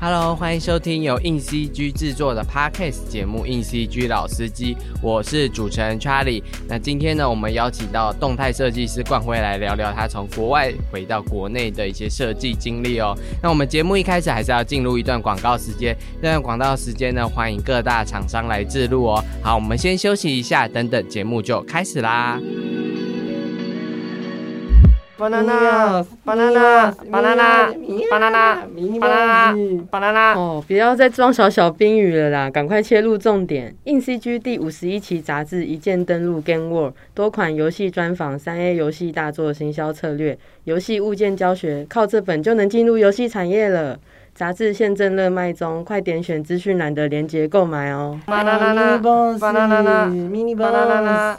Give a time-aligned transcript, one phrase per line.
[0.00, 6.40] Hello，欢迎收听由硬 CG 制作的 Podcast 节目《硬 CG 老司机》，我是主持人 Charlie。
[6.68, 13.12] 那今天呢，我们邀请到动态设计师冠辉来聊聊他从国外回到国内的一些设计经历哦。
[13.42, 19.24] 那我们节目一开始还是要进入一段广告时间，这段广告时间呢，欢迎各大厂商来制录哦。
[19.42, 22.40] 好，我们先休息一下，等等节目就开始啦。
[25.18, 27.74] Banana banana banana
[28.08, 28.62] banana
[29.00, 29.52] banana
[29.90, 33.74] banana 哦，不要再装小小冰雨了啦，赶快切入重点。
[33.84, 43.98] 硬 CG 第五十一期杂志一键登录 Game World，多款游戏专访，三 A 游戏大作行销策略，游戏物件教学，靠这本就能进入游戏产业了。
[44.34, 48.20] 杂志现正热卖中，快点选资讯栏的链接购买哦。
[48.24, 49.00] banana
[49.40, 50.08] banana
[50.56, 51.36] banana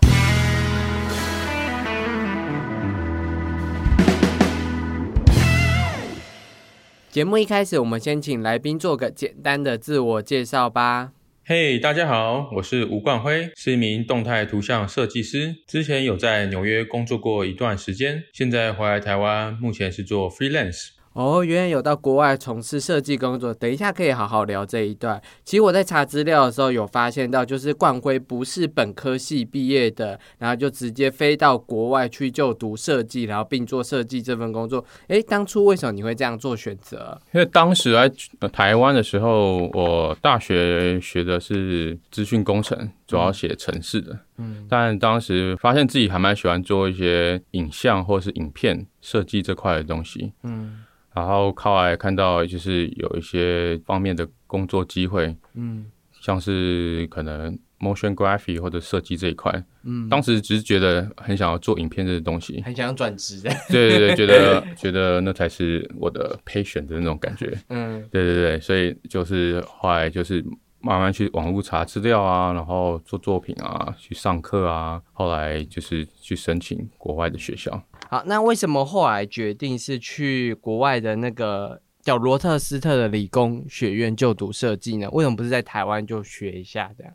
[7.19, 11.11] 节目一开始，我们先请来宾做个简单的自我介绍吧。
[11.43, 15.53] 嘿，大家好，我是吴冠辉，是一名动态图像设计师。
[15.67, 20.91] 之前有在纽约工作过一段时间，现在回来台湾，目前是做 freelance。
[21.13, 25.21] 哦，原来有到国外从事设计工作，等一下可以好好聊这一段。
[25.43, 34.85] 其实我在查资料的时候有发现到，就是冠辉不是本科系毕业的，然后就直接飞到国外去就读设计，然后并做设计这份工作。
[35.07, 37.19] 诶，当初为什么你会这样做选择？
[37.33, 38.09] 因为当时来
[38.51, 44.17] 台湾的时候，我大学学的是资讯工程，主要写城市的。
[44.37, 50.31] 嗯，但当时发现自己还蛮喜欢做一些影像或是影片设计这块的东西。
[50.43, 50.85] 嗯。
[51.19, 55.85] 然后靠来看到就是有一些方面的工作机会，嗯，
[56.21, 59.51] 像是可能 motion graphic 或者设计这一块，
[59.83, 70.43] 嗯，当时只是觉得很想要做影片这些东西，很想转职的， 对对对，觉得 觉得那才是我的 passion 的那种感觉，嗯，对对对，所以就是后来就是
[70.81, 77.81] 慢慢去网络查资料啊，然后做作品啊，去上课啊，后来就是去申请国外的学校。
[78.11, 85.07] 好，那为什么后来决定是去国外的那个叫罗特斯特的理工学院就读设计呢？
[85.11, 87.13] 为什么不是在台湾就学一下这样？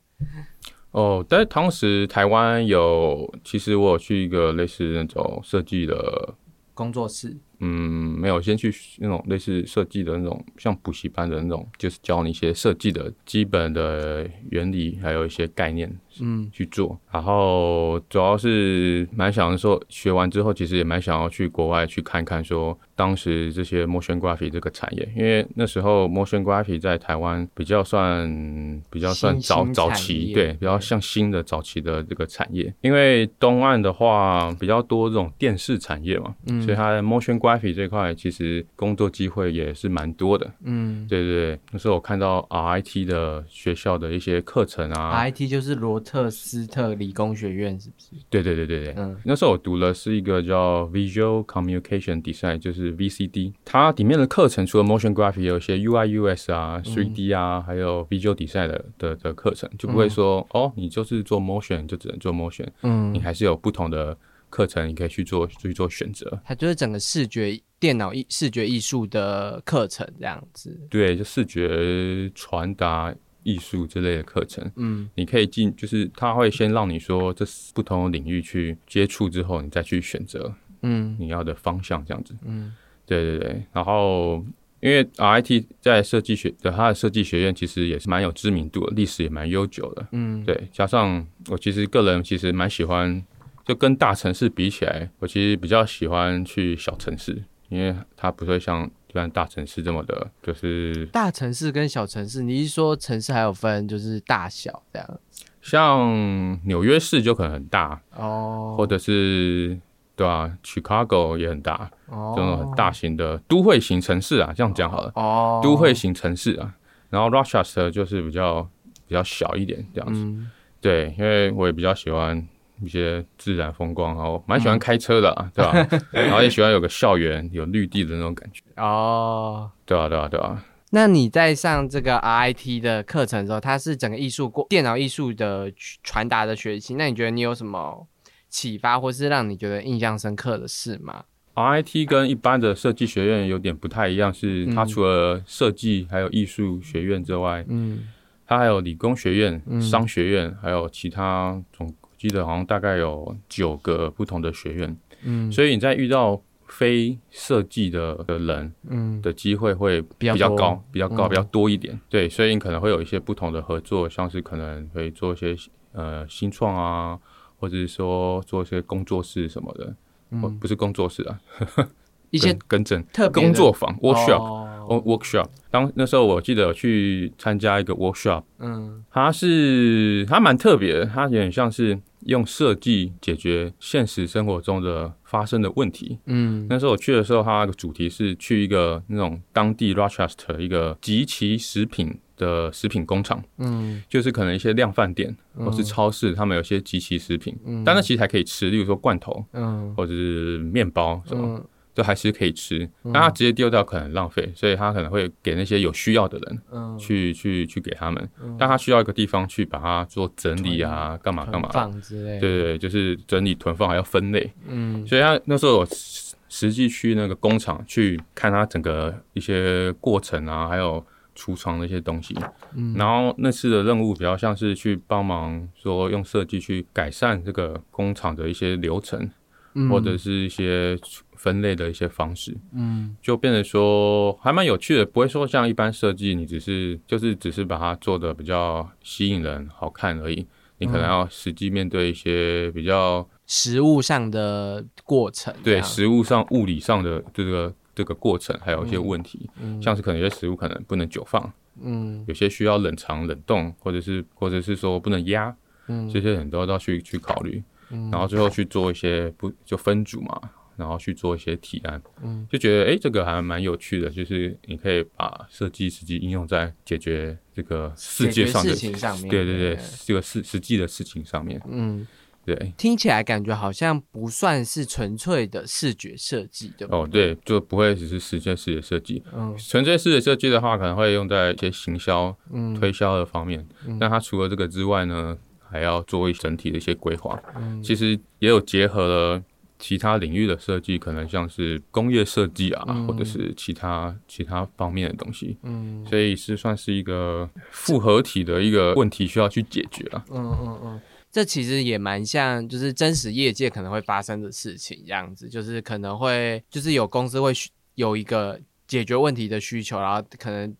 [0.93, 6.33] 哦，但同时台湾有，其实我有去一个类似那种设计的
[6.73, 7.37] 工作室。
[7.61, 15.91] 嗯，没有，先去那种类似设计的那种，像补习班的那种，就是教你一些设计的基本的原理，还有一些概念。
[16.21, 32.73] 嗯，去做，然后主要是蛮想说，学完之后其实也蛮想要去国外去看看，说当时这些 motion graphic 这个产业，因为那时候 motion graphic 在台湾比较算比较算早早期，对，比较像新的早期的这个产业。
[32.81, 36.33] 因为东岸的话比较多这种电视产业嘛，
[36.65, 40.49] 所以它的 motion graphic 这块其实工作机会也是蛮多的。
[40.63, 46.01] 嗯，对对对，那时候我看到 RIT 的学校的一些课程啊，RIT 就是罗。
[46.05, 48.11] 特斯特理工学院是不是？
[48.29, 62.33] 对对对对对，嗯，那时候我读的是一个叫 Visual Communication Design，就是 VCD，它里面的课程除了 Motion Graphic，有一些 UI US 啊、3D 啊，还有 Visual Design 的的的课程，就不会说哦，你就是做 Motion 就只能做
[62.33, 64.17] Motion，嗯，你还是有不同的
[64.55, 66.41] 课程，你可以去做去做选择。
[66.45, 70.79] 它就是整个视觉电脑艺视觉艺术的课程这样子。
[70.89, 73.15] 对，就视觉传达。
[73.47, 77.45] 艺术之类的课程，嗯，你可以进，就是他会先让你说这
[77.75, 80.51] 不同的领域去接触之后，你再去选择，
[80.81, 83.63] 嗯，你要的方向这样子，嗯，对对对。
[83.71, 84.43] 然后
[84.81, 90.67] 因为 RIT 在设计学的它的设计学院其实也是蛮有知名度的，历史也蛮悠久的，嗯，对。
[90.73, 93.23] 加上我其实个人其实蛮喜欢，
[93.65, 98.91] 就跟大城市比起来，我其实比较喜欢去小城市，因为它不会像。
[99.07, 105.21] 一般大城市这么的，就是大城市跟小城市，你是说城市还有分，就是大小这样？
[105.63, 109.79] 像纽约市就可能很大哦，或者是
[110.17, 116.75] 对啊，Chicago 也很大，这种很大型的都会型城市啊，这样讲好了哦，都会型城市啊。
[117.09, 118.69] 然后 Rochester 就是比较
[119.07, 120.45] 比较小一点这样子，
[120.81, 122.45] 对，因为我也比较喜欢。
[122.83, 125.73] 一些自然风光，然后蛮喜欢开车的，啊对吧？
[126.13, 128.63] 然后也喜欢有个校园有绿地的那种感觉。
[128.77, 130.65] 哦，对啊，对啊，对啊。
[130.91, 135.73] 那你在上这个 RIT 的课程的时候，它是整个艺术过电脑艺术的
[136.03, 136.95] 传达的学习。
[136.95, 138.07] 那你觉得你有什么
[138.49, 141.25] 启发，或是让你觉得印象深刻的事吗
[141.55, 148.09] ？RIT 跟一般的设计学院有点不太一样，是它除了设计还有艺术学院之外，嗯，
[148.47, 151.93] 它还有理工学院、商学院，还有其他种。
[152.25, 161.29] 记得好像大概有九个不同的学院，嗯，所以你在遇到非设计的的人，嗯，的机会会比较高，比较高，嗯。
[161.29, 162.01] 比较多一点。
[162.09, 165.55] 对，所以你可能会有一些不同的合作，像是可能会做一些
[165.93, 167.19] 呃新创啊，
[167.59, 169.95] 或者是说做一些工作室什么的，
[170.41, 171.39] 或不是工作室啊，
[171.77, 171.87] 嗯
[172.31, 174.43] 一些更更正特工作坊 workshop。
[174.43, 174.71] 哦。
[174.87, 179.03] work workshop，当那时候我记得有去参加一个 workshop，嗯。
[179.11, 186.19] 它是它蛮特别的，它有点像是用设计解决现实生活中的发生的问题。
[186.27, 186.67] 嗯。
[186.69, 194.03] 那时候我去的时候，它的主题是去一个那种当地 Rochester 一个集齐食品的食品工厂，嗯。
[194.09, 199.95] 就是可能一些量贩店或是超市，他们有些集齐食品，但那其实还可以吃，例如说罐头嗯。
[199.97, 201.59] 或者是面包什么。
[201.59, 215.07] 嗯就还是可以吃，那他直接丢掉可能浪费，所以他可能会给那些有需要的人嗯，去去去给他们，但他需要一个地方去把它做整理啊，干嘛干嘛，放之类，对对对，就是整理囤放还要分类，嗯。
[215.07, 221.05] 所以他那时候我实实际去那个工厂去看他整个一些过程啊，还有
[221.37, 222.37] 橱窗的一些东西。
[222.75, 222.95] 嗯。
[222.97, 229.31] 然后那次的任务比较像是去帮忙说用设计去改善这个工厂的一些流程，
[229.75, 229.89] 嗯。
[229.89, 230.97] 或者是一些
[231.45, 233.15] 分类的一些方式，嗯。
[233.21, 240.47] 就变得说还蛮有趣的，不会说像一般设计你只是就是只是把它做的比较吸引人、好看而已。
[240.79, 245.85] 你可能要实际面对一些比较实物上的过程，对样。
[245.85, 249.49] 食物上、物理上的这个这个过程，还有一些问题，
[249.83, 251.53] 像是可能有些食物可能不能久放，
[251.83, 252.25] 嗯。
[252.27, 255.55] 有些需要冷藏、冷冻，或者是或者是说不能压，
[255.89, 256.09] 嗯。
[256.09, 257.63] 这些很多都要去去考虑，
[258.11, 260.41] 然后最后去做一些不就分组嘛，
[260.77, 272.07] 然后去做一些提案，嗯就觉得哎这个还蛮有趣的，就是你可以把设计实际应用在解决这个世界上的事情上面对对对对，这个实实际的事情上面，嗯，
[272.45, 272.73] 对。
[272.77, 279.23] 听起来感觉好像不算是纯粹的视觉设计，哦，对，就不会只是实现视觉设计。
[279.33, 283.67] 嗯纯粹视觉设计的话，可能会用在一些行销、嗯推销的方面。
[284.01, 285.37] 那它除了这个之外呢，
[285.71, 287.41] 还要做一整体的一些规划。
[287.57, 289.43] 嗯其实也有结合了
[289.79, 295.57] 其他领域的设计，可能像是工业设计啊，或者是其他其他方面的东西。
[295.63, 300.25] 嗯所以是算是一个复合体的一个问题，需要去解决啊。
[300.31, 301.01] 嗯嗯嗯，
[301.31, 307.53] 这其实也蛮像，就是真实业界可能会发生的事情，这样子，就是可能会，就是有公司会
[307.97, 310.75] 有一个解决问题的需求，然后可能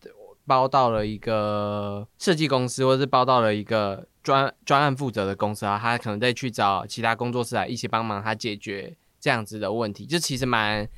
[0.47, 10.89] 包到了一个设计公司，或是包到了一个专专案负责的公司啊，他可能再去找其他工作室来一起帮忙他解决这样子的问题，就其实蛮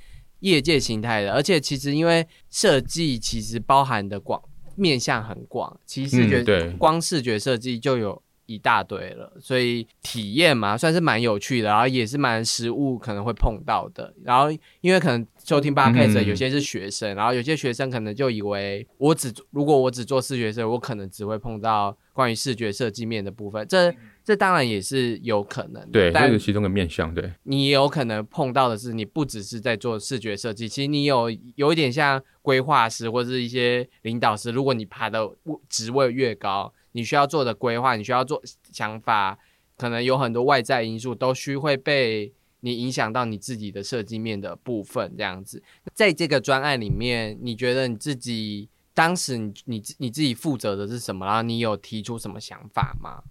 [0.40, 4.40] 业界形态的，而且其实因为设计其实包含的广
[4.76, 14.14] 面向很广，其实视觉、嗯对光视觉设计就有一大堆了，所以体验嘛算是蛮有趣的，然后也是蛮实物可能会碰到的。
[14.22, 14.50] 然后
[14.82, 23.94] 因为可能收听 podcast 的嗯有些是学生，然后有些学生可能就以为我只如果我只做视觉设计，我可能只会碰到关于视觉设计面的部分，这
[24.25, 27.14] 这当然也是有可能的，对，但这是其中的面向。
[27.14, 34.50] 对，你有可能碰到的是，你不只是在做视觉设计，其实你有有一点像规划师或者是一些领导师。
[34.50, 35.31] 如果你爬的
[35.69, 39.38] 职位越高，你需要做的规划，你需要做想法，
[39.78, 45.14] 可能有很多外在因素都需会被你影响到你自己的设计面的部分。
[45.17, 45.62] 这样子，
[45.94, 51.26] 在这个专案里面，你觉得你自己当时你你你自己负责的是什么？
[51.26, 53.22] 然后你有提出什么想法吗？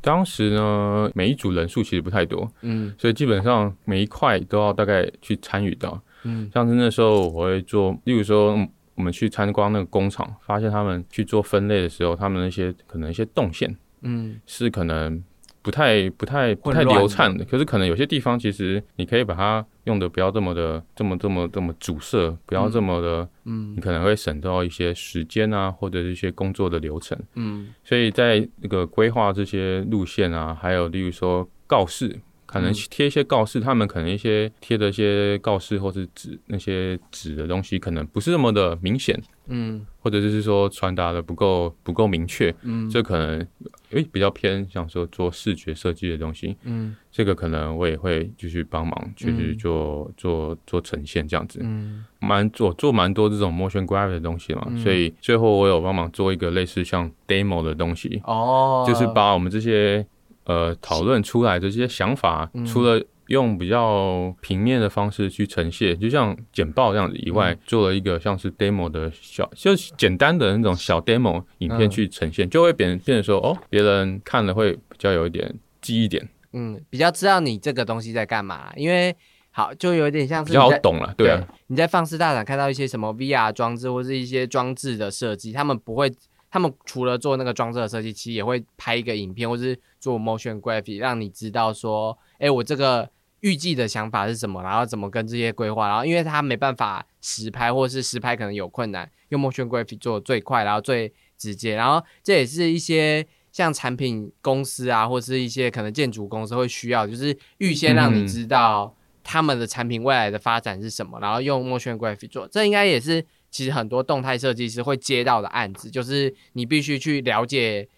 [0.00, 6.02] 当时呢，每一组人数其实不太多，嗯所以基本上每一块都要大概去参与到。
[6.24, 15.22] 嗯像是那时候我会做，例如说嗯我们去参观那个工厂，发现他们去做分类的时候，他们那些可能一些动线嗯是可能
[15.62, 23.74] 不太不太不太流畅的，可是可能有些地方其实你可以把它用的不要这么的这么这么这么阻塞，不要这么的，嗯。
[23.76, 27.18] 你可能会省到一些时间啊，或者是一些工作的流程。
[27.36, 27.72] 嗯。
[27.84, 32.18] 所以在那个规划这些路线啊，还有例如说告示，
[32.52, 39.86] 可能贴一些告示，他们可能一些贴的一些告示或是纸那些纸的东西，可能不是那么的明显，嗯。
[40.02, 42.90] 或者就是说传达的不够不够明确，嗯。
[42.90, 43.46] 这可能
[43.90, 46.94] 诶比较偏想说做视觉设计的东西，嗯。
[47.10, 49.58] 这个可能我也会继续帮忙，去去嗯。
[49.58, 51.60] 做做做呈现这样子。
[51.62, 52.04] 嗯。
[52.18, 54.78] 蛮做做蛮多这种 motion graphic 的东西嘛，嗯。
[54.78, 60.04] 所以最后我有帮忙做一个类似像 demo 的东西，哦，就是把我们这些
[60.44, 76.28] 呃讨论出来的这些想法，嗯除了用比较平面的方式去呈现，就像简报这样子以嗯外，做了一个像是 demo 的小，就是简单的那种小 demo 影片嗯去呈现，就会变变成说哦，别人看了会比较有一点记忆点。
[76.52, 79.16] 嗯，比较知道你这个东西在干嘛，因为
[79.50, 81.46] 好，就有点像是比较好懂了，对啊。
[81.68, 86.12] 你在放肆大展看到一些什么 VR 装置或是一些装置的设计，他们不会，
[86.52, 103.26] 他们除了做那个装置的设计，其实也会拍一个影片，或是做 motion graphic，让你知道说，哎，我这个预计的想法是什么，然后怎么跟这些规划，然后因为他没办法实拍，或是实拍可能有困难，用 motion graphic 做最快，然后最直接，然后这也是一些。
[103.52, 112.46] 像产品公司啊，或是一些可能建筑公司会需要，就是预先让你知道他们的产品未来的发展是什么，然后用 motion graphic 做。
[112.48, 117.88] 这应该也是其实很多动态设计师会接到的案子，就是你必须去了解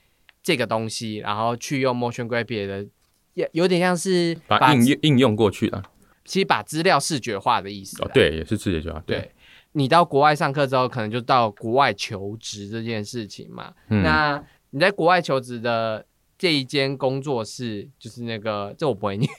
[0.42, 2.86] 这个东西，然后去用 motion graphic 的，
[3.34, 5.82] 也有点像是把应用应用过去了。
[6.24, 8.02] 其实把资料视觉化的意思。
[8.02, 9.02] 哦，对，也是视觉化。
[9.06, 9.30] 对
[9.72, 13.74] 你到国外上课之后，可能就到国外求职这件事情嘛。
[13.88, 19.30] 那你在国外求职的这一间工作室，就是那个这我不会念。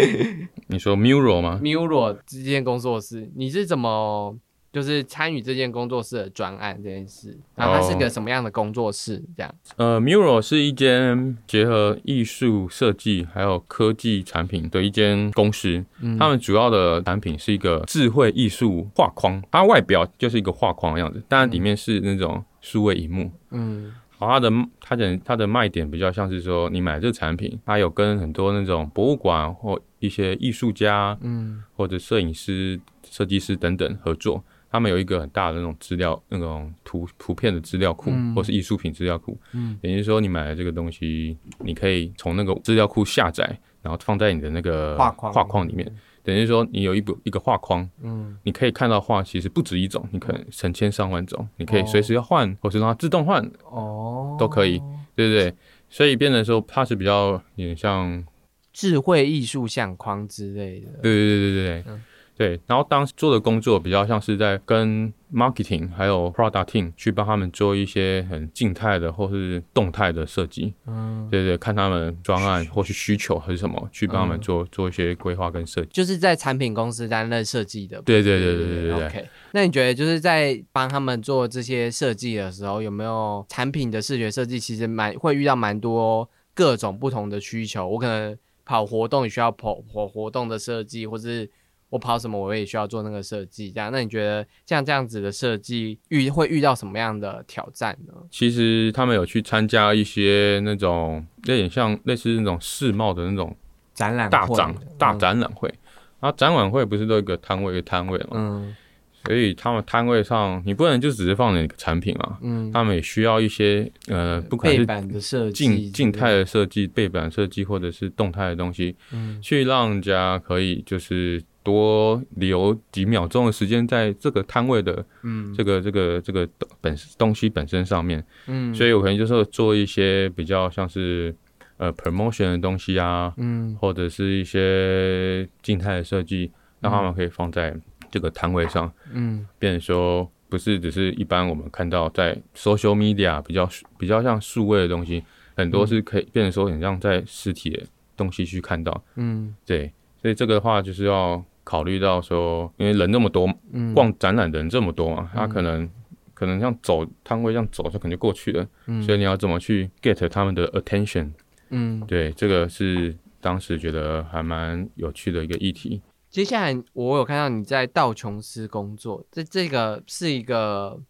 [0.68, 4.36] 你说 Muro 吗？Muro 这间工作室，你是怎么
[4.72, 7.38] 就是参与这件工作室的专案这件事？
[7.54, 9.22] 然后它是个什么样的工作室？
[9.36, 9.54] 这样？
[9.76, 15.84] 呃，Muro 是一间结合艺术设计还有科技产品的一间公司。
[16.00, 23.30] 嗯，他们主要的产品是一个智慧艺术画框，它外表就是一个画框的样子，但里面是那种数位荧幕。
[23.50, 23.94] 嗯。
[24.26, 24.50] 它的
[24.80, 45.90] 它的它的卖点比较像是说，你买这个产品，它有跟很多那种博物馆或一些艺术家，嗯，或者摄影师、设计师等等合作，他们有一个很大的那种资料、那种图图片的资料库，或是艺术品资料库，嗯，等于说你买了这个东西，你可以从那个资料库下载，然后放在你的那个画框画框里面。
[46.24, 54.80] 等于说，你有一部一个画框，嗯，你可以看到画其实不止一种，你可能成千上万种，你可以随时要换，或是让它自动换，哦，都可以，
[55.14, 55.54] 对不对？
[55.90, 58.24] 所以变成说，它是比较有点像
[58.72, 61.94] 智慧艺术相框之类的，对对对对对。
[62.36, 78.02] 对，然后当时做的工作比较像是在跟 marketing 还有 product team 去帮他们做一些很静态的或是动态的设计，嗯，对对，看他们专案或是需求还是什么，去帮他们做做一些规划跟设计，就是在产品公司担任设计的。
[78.02, 79.06] 对对对对对对。
[79.06, 84.58] OK，那你觉得就是在帮他们做这些设计的时候，有没有产品的视觉设计？
[84.58, 87.88] 其实蛮会遇到蛮多各种不同的需求。
[87.88, 91.48] 我可能跑活动也需要跑跑活动的设计，或是。
[91.94, 93.88] 我跑什么，我也需要做那个设计，这样。
[93.92, 98.12] 那你觉得像这样子的设计遇会遇到什么样的挑战呢？
[98.32, 103.56] 其实他们有去参加一些那种有点像类似那种世贸的那种
[103.94, 105.72] 展览大展大展览会，
[106.18, 108.30] 然后展览会不是都一个摊位一个摊位嘛？
[108.32, 108.76] 嗯。
[109.24, 112.36] 所以他们摊位上，你不能就只是放你产品啊。
[112.42, 112.72] 嗯。
[112.72, 114.74] 他们也需要一些呃，不管
[115.20, 121.40] 是静静态的设计、背板设计，或者是动态的东西，嗯，去让人家可以就是。
[121.64, 126.46] 多留几秒钟的时间在这个摊位的，嗯，这个这个这个
[126.82, 131.34] 本东西本身上面，嗯，所以我可能就是做一些比较像是
[131.78, 137.74] 呃 promotion 的东西啊，嗯，或者是一些静态的设计，让他们可以放在
[138.10, 143.66] 这个摊位上，嗯，变成说不是只是一般我们看到在 social media 比较
[143.98, 145.24] 比较像数位的东西，
[145.56, 147.82] 很多是可以变成说很像在实体的
[148.18, 149.90] 东西去看到，嗯，对，
[150.20, 151.42] 所以这个的话就是要。
[151.64, 153.48] 考虑到说，因为人那么多，
[153.94, 155.90] 逛展览的人这么多嘛，他可能
[156.34, 158.68] 可能像走摊位这样走他可能就过去了，
[159.04, 161.32] 所以你要怎么去 get 他们的 attention？
[161.70, 166.00] 嗯，对，这个是当时觉得还蛮有趣的一个议题。
[166.30, 171.00] 接下来我有看到你在道琼斯工作，这这个是一个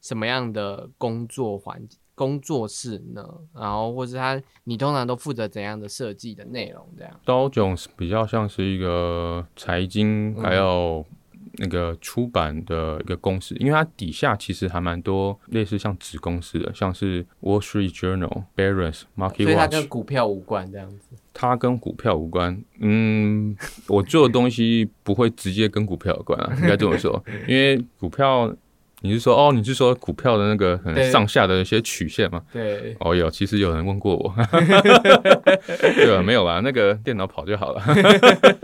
[0.00, 1.98] 什么样的工作环境？
[2.14, 6.86] 工作室呢，然后或是他，你通常都负责怎样的设计的内容？
[6.96, 11.04] 这样，Dow Jones 比较像是一个财经还有
[11.54, 21.16] 那个出版的一个公司，因为它底下其实还蛮多类似像子公司的，像是 Wall Street Journal、Barron's、Market Watch，所以它跟股票无关这样子。
[21.32, 23.56] 它跟股票无关，嗯，
[23.88, 28.54] 我做的东西不会直接跟股票有关啊，应该这么说，因为股票。
[29.04, 29.52] 你是说哦？
[29.52, 30.80] 你是说股票的那个
[31.10, 32.40] 上下的一些曲线吗？
[32.50, 34.34] 对，哦有，其实有人问过我，
[35.78, 36.22] 对吧？
[36.22, 37.82] 没有啦，那个电脑跑就好了。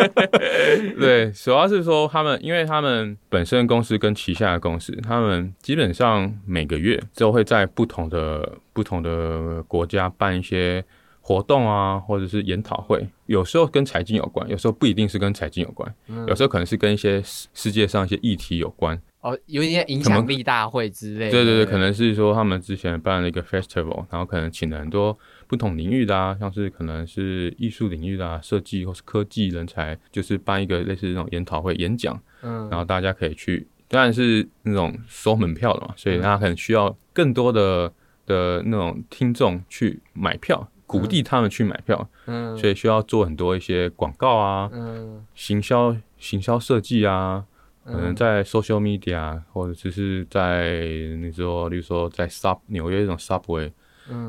[0.99, 10.82] 对，主要是说他们，因为他们本身公司跟旗下的公司，他们基本上每个月都会在不同的不同的国家办一些
[11.20, 13.06] 活动啊，或者是研讨会。
[13.26, 15.94] 有时候跟财经有关，有时候不一定是跟财经有关，
[16.26, 18.99] 有时候可能是跟一些世界上一些议题有关。
[19.20, 21.30] 哦，有一些影响力大会之类。
[21.30, 37.92] 对对对，可能是说他们之前办了一个 festival，然后可能请了很多不同领域的啊，像是可能是艺术领域的啊，设计或是科技人才，就是办一个类似那种研讨会、演讲，嗯，然后大家可以去，当然是那种收门票的嘛，所以大家可能需要更多的
[38.24, 47.44] 的那种听众去买票，鼓励他们去买票，嗯，所以需要做很多一些广告啊，嗯，行销、行销设计啊。
[47.84, 50.80] 可能在 social media 或者只是在
[51.20, 53.70] 你说，例如说在 sub 纽约这种 subway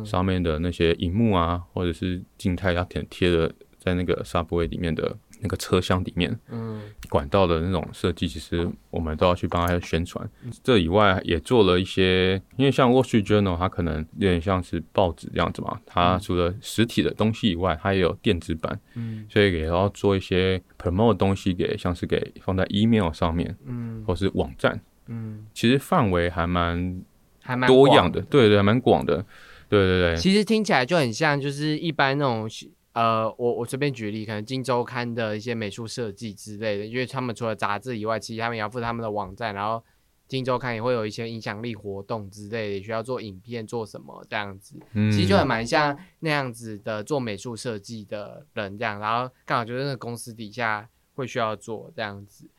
[0.06, 5.18] 上面的那些荧幕啊，或者是静态要贴贴的在那个 subway 里面的。
[5.42, 10.30] 那个车厢里面，嗯，管道的那种设计，其实我们都要去帮他宣传。
[10.64, 15.82] 这以外，也做了一些，因为像 Wall Street Journal，它可能有点像是报纸这样子嘛。
[15.86, 27.02] 它除了实体的东西以外，它也有电子版，嗯，所以也要做一些 promote 东西给，像是给放在 email 上面，嗯，或是网站，嗯，其实范围还蛮
[27.42, 29.26] 还蛮多样的，对对，还蛮广的，
[29.68, 30.16] 对对对。
[30.16, 32.48] 其实听起来就很像，就是一般那种。
[32.94, 39.76] 呃，我我随便举例，可能《金周刊》的一些美术设计之类的，因为他们除了杂志以外，其实他们也要负责他们的网站，然后
[40.28, 52.50] 《金周刊》也会有一些影响力活动之类的，需要做影片做什么这样子，其实就很蛮像那样子的做美术设计的人这样，然后刚好就是那个公司底下会需要做这样子。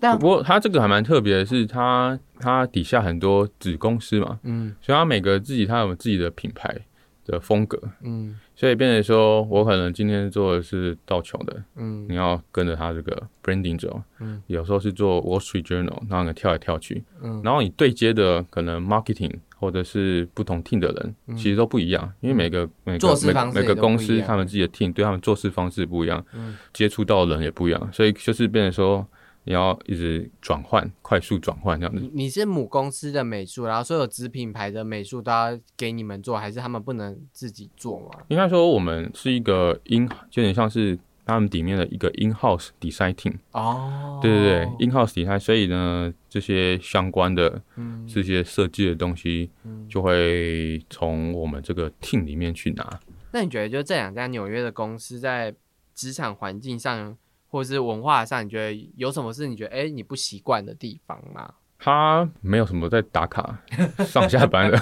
[0.00, 6.84] 但不过他这个还蛮特别的是，他他底下很多子公司嘛，嗯，所以他每个自己他有自己的品牌。
[7.28, 29.06] 的风格，嗯，所以变成说，我可能今天做的是道琼的，嗯，你要跟着他这个 branding 走，嗯，有时候是做 Wall Street Journal，然后你跳来跳去，嗯，然后你对接的可能 marketing 或者是不同 team 的人，其实都不一样，因为每个每个每每个公司他们自己的 team 对他们做事方式不一样，嗯，接触到的人也不一样，所以就是变成说。
[29.48, 32.06] 你要一直转换，快速转换这样子。
[32.12, 38.10] 你是母公司的美术，然后所有子品牌的美术都要给你们做，还是他们不能自己做吗？
[38.28, 43.36] 应该说我们是一个 in，就有点像是他们里面的一个 in house design team。
[43.52, 47.62] 哦，对对对，in house design，所以呢，这些相关的
[48.06, 49.48] 这些设计的东西，
[49.88, 53.00] 就会从我们这个 team 里面去拿。
[53.32, 55.54] 那你觉得，就这两家纽约的公司在
[55.94, 57.16] 职场环境上？
[57.48, 61.54] 或者是文化上，你觉得有什么是你觉得哎你不习惯的地方吗？
[61.80, 63.56] 他没有什么在打卡
[64.04, 64.76] 上下班的，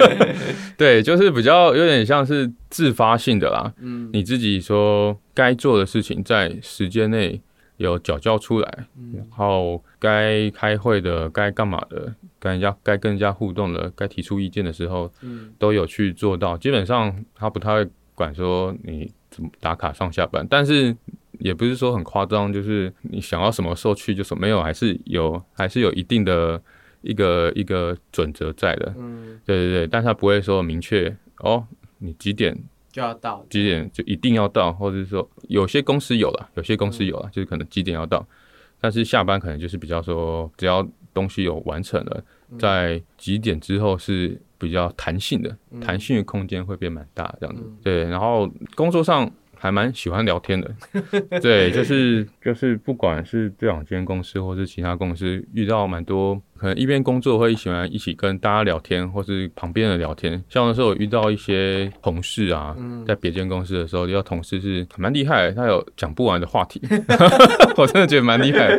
[0.78, 3.70] 对，就是比较有点像是自发性的啦。
[3.76, 7.38] 嗯，你自己说该做的事情在时间内
[7.76, 16.56] 有缴交出来，然后该开会的、该干嘛的、跟人家该跟人家互动的、该提出意见的时候，嗯，都有去做到。
[16.56, 20.96] 基本上他不太会管说你怎么打卡上下班，但是。
[21.42, 26.62] 也不是说很夸张，就是你想要什么时候去就说没有，还是有，还是有一定的
[27.00, 28.94] 一个一个准则在的。
[28.96, 31.66] 嗯，对对对，但他不会说明确哦，
[31.98, 32.56] 你几点
[32.92, 38.24] 就要到，几点就一定要到，或者是说有些公司有了，有些公司有了，就是可能几点要到，
[38.80, 42.24] 但是下班可能就是比较说，只要东西有完成了，
[42.56, 47.62] 在几点之后是比较弹性的，弹性的空间会变蛮大这样子。
[47.82, 49.28] 对，然后工作上。
[49.62, 50.68] 还蛮喜欢聊天的，
[51.40, 60.32] 对，就是 就是不管是这两间公司或是其他公司，遇到蛮多可能一边工作会喜欢一起跟大家聊天，或是旁边的聊天。
[60.48, 66.82] 像那时候遇到一些同事啊，在别间公司的时候，遇到同事是蛮厉害，他有讲不完的话题，
[67.78, 68.76] 我真的觉得蛮厉害。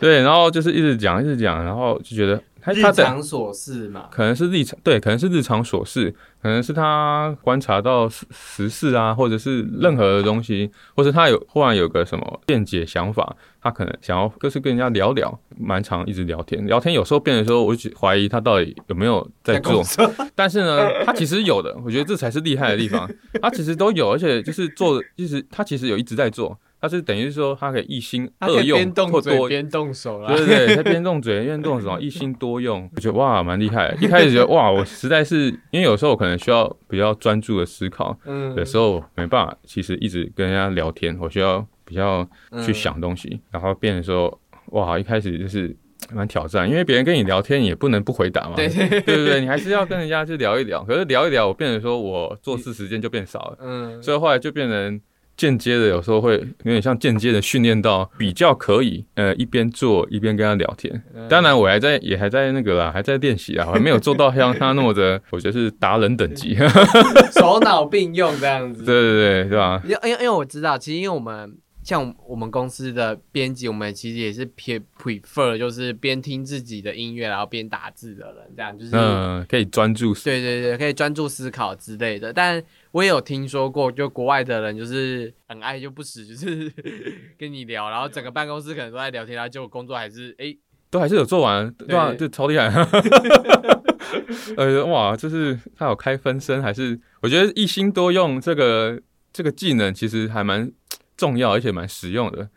[0.00, 2.42] 对，然后就是一直讲一直讲，然后就觉得。
[2.66, 19.82] 日常琐事嘛，可能是日常对，可能是日常琐事，可能是他观察到时时事啊，或者是任何的东西，或者他有忽然有个什么见解想法，他可能想要就是跟人家聊聊，蛮长一直聊天，聊天有时候变的时候，我就怀疑他到底有没有在做，
[20.36, 26.58] 但是呢，他其实有的，我觉得这才是厉害的地方，他其实都有，而且就是做，一直他其实有一直在做。
[26.82, 33.96] 他是等于是说，他可以一心二用，或多边动手对对对，他边动嘴边动手，一心多用，我觉得哇，蛮厉害。
[34.00, 42.28] 一开始觉得哇，我实在是因为有时候我可能需要比较专注的思考，嗯，有时候没办法，其实一直跟人家聊天，我需要比较
[42.66, 44.40] 去想东西，然后变成说
[44.72, 45.76] 哇，一开始就是
[46.12, 50.82] 蛮挑战，因为别人跟你聊天也不能不回答嘛， 对对对对，你还是要跟人家去聊一聊。
[50.82, 55.00] 可是聊一聊，我变成说我做事时间就变少了，嗯，所以后来就变成。
[55.36, 61.02] 间接的有时候会有点像间接的训练到比较可以，呃，一边做一边跟他聊天。
[61.28, 66.56] 当然我还在也还在那个啦，还在练习啊，还没有做到像他那么的，我觉得是达人等级，
[67.32, 68.84] 手脑并用这样子。
[68.84, 69.82] 对对对，是吧？
[69.84, 80.14] 因因为因为我知道，其实因为我们像我们公司的编辑，我们其实也是偏 prefer 就是边听自己的音乐，然后边打字的人，这样就是嗯，可以专注。
[80.14, 82.32] 对对对，可以专注思考之类的。
[82.32, 86.72] 但我也有听说过，就国外的人就是很爱就不死，就是
[87.36, 90.56] 跟你聊，然后整个办公室可能都在聊天，然后结果工作还是哎，
[90.90, 92.68] 都还是有做完，对啊，就超厉害。
[94.56, 99.00] 呃，哇，就是他有开分身，还是我觉得一心多用这个
[99.32, 100.70] 这个技能，其实还蛮。
[101.14, 102.48] 重要而且蛮实用的，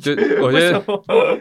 [0.00, 0.80] 就 我觉得，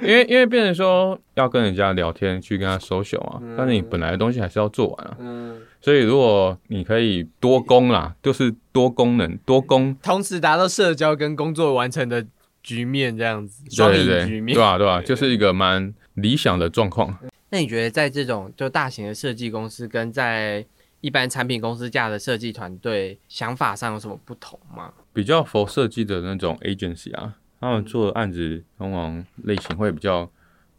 [0.02, 12.26] 因为因为变成说要跟人家聊天去跟他 social 啊，但是你本来的东西还是要做完啊，嗯，所以如果你可以多功啦，就是多功能多功，同时达到社交跟工作完成的
[12.63, 14.80] 局面，这样子双赢局面，对吧？
[14.80, 15.00] 对吧？
[15.00, 17.15] 就是一个蛮理想的状况。
[17.50, 20.65] 那你觉得在这种就大型的设计公司跟在
[21.02, 24.91] 一般产品公司架的设计团队想法上有什么不同吗？
[25.13, 30.28] 比较佛设计的那种 agency 啊，他们做的案子往往类型会比较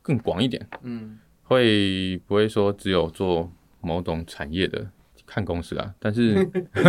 [0.03, 4.85] 更广一点，嗯，会不会说只有做某种产业的
[5.37, 5.94] 看公司啊？
[6.01, 6.35] 但是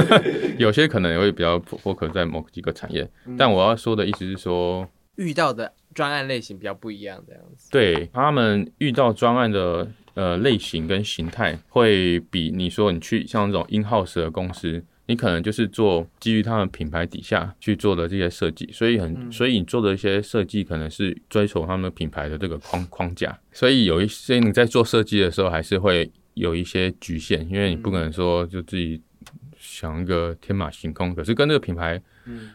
[0.57, 3.05] 有些可能也会比较 focus 在某几个产业。
[3.37, 7.69] 但我要说的意思是说，遇到的专案类型比较不一样，这样子。
[7.69, 9.87] 对他们遇到专案的。
[10.17, 29.01] 呃，类型跟形态会比你说你去像这种 in house 的公司，你可能就是做基于他们品牌底下去做的这些设计，所以很所以你做的一些设计可能是追求他们品牌的这个框框架，所以有一些你在做设计的时候还是会有一些局限，因为你不可能说就自己
[29.57, 32.01] 想一个天马行空，可是跟这个品牌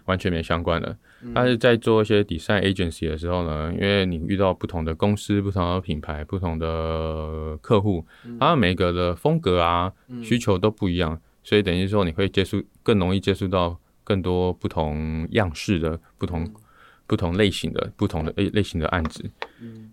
[0.05, 0.97] 完全没相关的。
[1.35, 8.05] 但是在做一些 design agency 的时候呢，因为你遇到不同的公司、不同的品牌、不同的客户，
[8.40, 9.92] 他们每个的风格啊、
[10.23, 16.53] 需求都不一样，所以等于说你会接触更容易接触到更多不同样式的、不同
[17.07, 19.25] 不同类型的、不同的类类型的案子，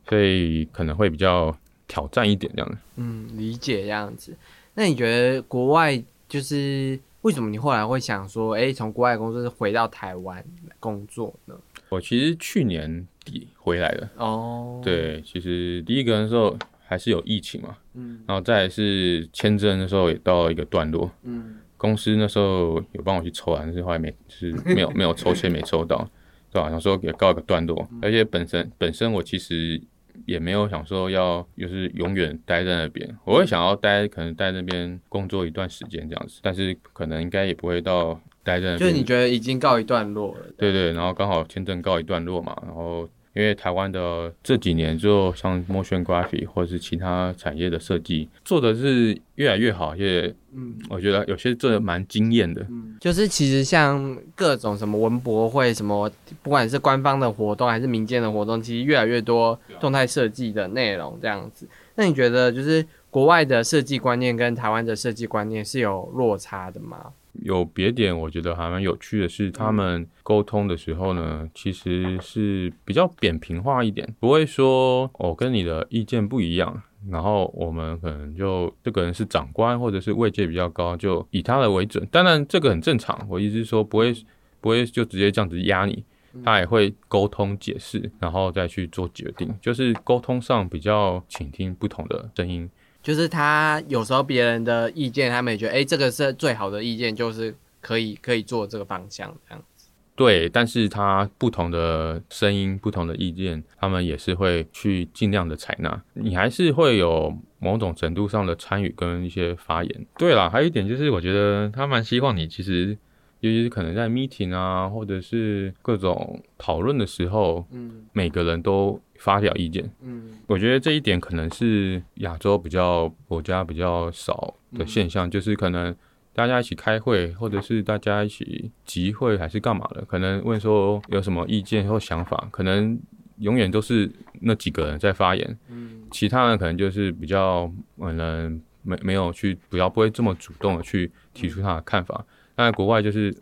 [0.07, 1.55] 所以可能会比较
[1.89, 2.77] 挑战一点这样子。
[2.95, 4.33] 嗯，理解这样子。
[4.75, 6.97] 那你觉得国外就是？
[7.23, 10.41] 为什么你后来会想说，哎，从国外公司回到台湾
[10.79, 11.55] 工作呢？
[11.89, 14.09] 我其实去年底回来的。
[14.15, 26.09] 哦，对，其实第一个时候还是有疫情嘛，嗯，然后再是签证的时候也到了一个段落，嗯，公司那时候有帮我去抽，但是后来没，是没有 没有抽签没抽到，
[26.53, 26.69] 对吧？
[26.69, 29.81] 想说也告一个段落，而且本身本身我其实。
[30.25, 38.79] 也没有想说要就是永远待在那边，我会想要待，可能待那边工作一段时间这样子，但是可能应该也不会到待在那边。
[38.79, 40.45] 就是你觉得已经告一段落了？
[40.57, 43.07] 对对，然后刚好签证告一段落嘛，然后。
[43.33, 52.65] 因为台湾的这几年，就像 motion graphic 或者是其他产业的设计，做的是越来越好，也嗯，我觉得有些做的蛮惊艳的。
[52.69, 56.09] 嗯，就是其实像各种什么文博会，什么
[56.41, 61.67] 不管是官方的活动还是民间的活动，其实越来越多动态设计的内容这样子。
[61.95, 67.11] 那你觉得，就是国外的设计观念跟台湾的设计观念是有落差的吗？
[67.33, 82.05] 有别点，我觉得还蛮有趣的是，他们沟通的时候呢，其实是比较扁平化一点，不会说我跟你的意见不一样，然后我们可能就这个人是长官或者是位阶比较高，就以他的为准。
[82.11, 84.13] 当然这个很正常，我意思是说不会
[84.59, 86.03] 不会就直接这样子压你，
[86.43, 92.69] 他也会沟通解释，然后再去做决定，就是沟通上比较倾听不同的声音。
[93.01, 99.87] 就是他有时候别人的意见，他们也觉得，哎，这个是最好的意见，就是可以可以做这个方向这样子。
[100.15, 106.03] 对，但是他不同的声音、不同的意见，他们也是会去尽量的采纳。
[106.13, 110.05] 你还是会有某种程度上的参与跟一些发言。
[110.17, 112.97] 对啦，还有一点就是，我觉得他蛮希望你其实。
[113.41, 125.93] 尤其是可能在 meeting 啊，或者是各种讨论的时候，嗯，每个人都发表意见，嗯，我觉得这一点可能是亚洲比较国家比较少的现象，就是可能
[126.33, 132.97] 大家一起开会，或者是大家一起集会还是干嘛的，可能问说有什么意见或想法，可能
[133.39, 142.25] 永远都是那几个人在发言，嗯，其他人可能就是比较可能没没有去，比较不会这么主动的去提出他的看法。
[142.55, 143.35] 但在国外就是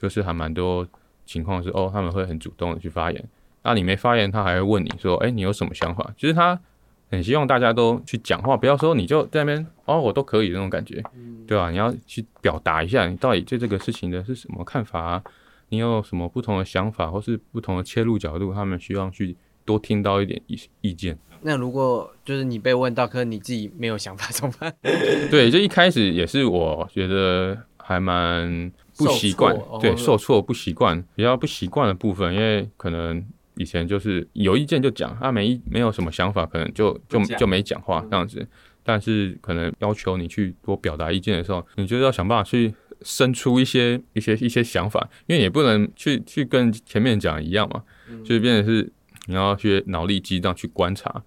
[0.00, 0.86] 就是还蛮多
[1.26, 3.28] 情况是哦，他们会很主动的去发言。
[3.64, 6.60] 那你没发言，他还会问你说：“哎，你有什么想法？”其实他
[7.10, 11.02] 很希望大家都去讲话，不要说你就在那边哦，我都可以那种感觉，
[11.46, 11.70] 对吧？
[11.70, 15.22] 你要去表达一下你到底对这个事情的是什么看法啊？
[15.70, 18.52] 你有什么不同的想法或是不同的切入角度？
[18.52, 21.18] 他们希望去多听到一点意意见。
[21.42, 24.74] 那如果就是你被问到，可是你自己没有想法怎么办？
[25.30, 27.58] 对，就一开始也是我觉得。
[27.86, 33.22] 还蛮不习惯，对，哦受挫不习惯，比较不习惯的部分，因为可能
[33.56, 38.46] 以前就是有意见就讲，啊没没有什么想法，可能就就就没讲话这样子。
[38.82, 47.82] 但是可能要求你去多表达意见的时候，你就要想办法去生出一些一些一些想法，因为也不能去去跟前面讲一样嘛，
[48.22, 48.92] 就是变成是
[49.26, 51.22] 你要去脑力激荡去观察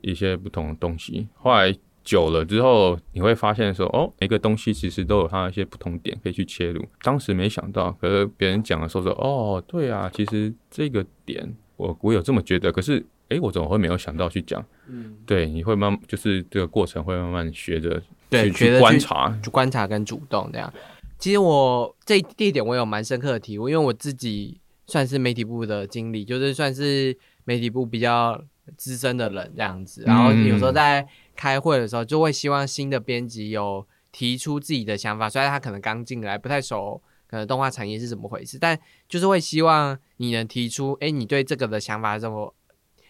[0.00, 1.28] 一些不同的东西。
[1.34, 1.72] 后来
[2.10, 6.84] 久了之后，你会发现说，哦，每个东西其实都有它一些不同点可以去切入。
[7.02, 14.60] 当时没想到，可是别人讲的时候说，哦，对啊，其实这个点我我有这么觉得，可是诶，我怎么会没有想到去讲？
[14.88, 20.72] 嗯，对，你会慢就是这个过程会慢慢学着去去对去观察，去观察跟主动这样。
[21.16, 28.42] 其实我这这一点我有蛮深刻的体悟，因为我自己算是媒体部的经理，就是算是媒体部比较
[28.76, 30.02] 资深的人这样子。
[30.06, 31.06] 然后有时候在
[31.36, 38.78] 开会的时候，就会希望新的编辑有提出自己的想法，虽然他可能刚进来不太熟，可能动画产业是怎么回事，但
[39.08, 42.54] 就是会希望你能提出，哎，你对这个的想法是什么？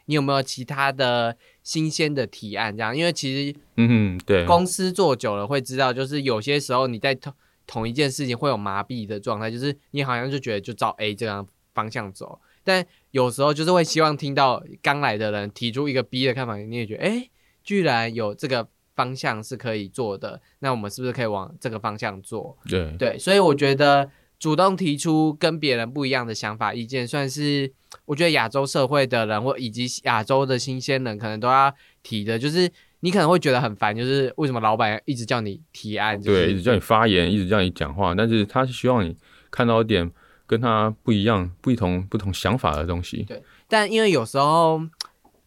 [0.06, 2.76] 你有没有其他的新鲜的提案？
[2.76, 7.32] 这样，因为其实嗯，对，公司做久了会知道，就是有些时候你在同
[7.64, 12.40] 同一件事情会有麻痹的状态，就是你好像就觉得就照 A 这样方向走，
[12.70, 17.30] 但有时候就是会希望听到刚来的人提出一个 B 的看法，你也觉得哎、诶
[17.64, 22.56] 居然有这个方向是可以做的，那我们是不是可以往这个方向做？
[22.68, 27.72] 对对，所以我觉得主动提出跟别人不一样的想法意见，算是
[28.04, 39.16] 我觉得亚洲社会的人或以及亚洲的新鲜人可能都要提的，就是你可能会觉得很烦，就是为什么老板一直叫你提案，就是、对，一直叫你发言，一直叫你讲话，但是他是希望你
[39.50, 40.10] 看到一点
[40.50, 43.22] 跟他不一样、不同、不同想法的东西。
[43.22, 44.82] 对但因为有时候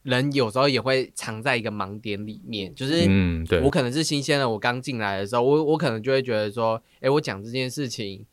[0.03, 8.25] 人有时候也会藏在一个盲点里面，就是嗯，对我，可能是新鲜的，我刚进来的时候，我我可能就会觉得说，诶，我讲这件事情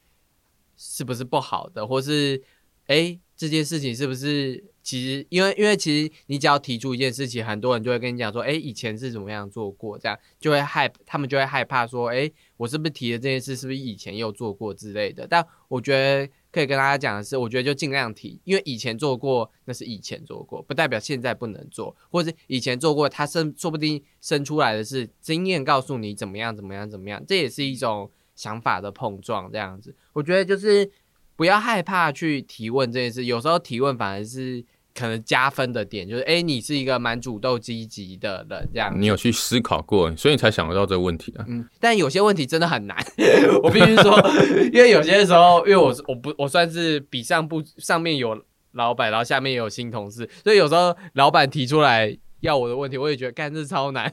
[0.76, 2.40] 是不是不好的，或是
[2.86, 15.26] 诶，这件事情是不是其实因为因为其实你只要提出一件事情，很多人就会跟你讲说，哎，以前是怎么样做过，这样就会害他们就会害怕说，哎，我是不是提的这件事是不是以前又做过之类的？
[15.28, 30.90] 但我觉得可以跟大家讲的是，我觉得就尽量提，因为以前做过那是以前做过，不代表现在不能做，或者以前做过，他生说不定生出来的是经验告诉你怎么样怎么样怎么样，这也是一种想法的碰撞，这样子，我觉得就是
[31.36, 34.64] 不要害怕去提问这件事，有时候提问反而是。
[35.00, 41.44] 可能加分的点就是，哎、你是一个蛮主动积极的人，这样你有去思考过，所以你才想得到这个问题啊。
[41.48, 42.96] 嗯，但有些问题真的很难，
[43.62, 44.16] 我必须说，
[44.72, 48.40] 因为有些时候，因为我是我不我算是比上不上面有
[48.72, 54.10] 老板，然后下面也有新同事，所以有时候老板提出来要我的问题，我也觉得干这超难，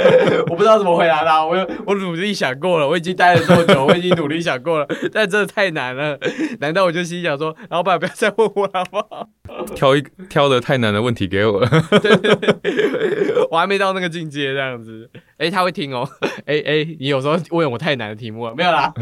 [0.50, 1.44] 我不知道怎么回答他。
[1.44, 6.18] 我有我努力想过了，我已经待了这么久，我已经努力想过了，但真的太难了。
[6.60, 9.28] 难道我就心想说，老板不要再问我了好不好？
[9.74, 11.68] 挑一挑的太难的问题给我了，
[13.50, 15.10] 我还没到那个境界，这样子。
[15.38, 16.08] 哎、他会听哦。
[16.46, 18.92] 哎、哎、你有时候问我太难的题目了，没有啦。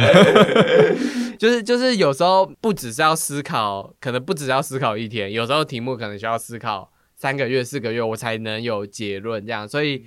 [1.38, 9.66] 就是就是有时候不只是要思考，可能不只是要思考一天，有时候题目可能需要思考三个月、四个月，我才能有结论这样。
[9.66, 10.04] 所以，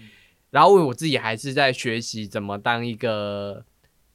[0.51, 3.65] 然后我自己还是在学习怎么当一个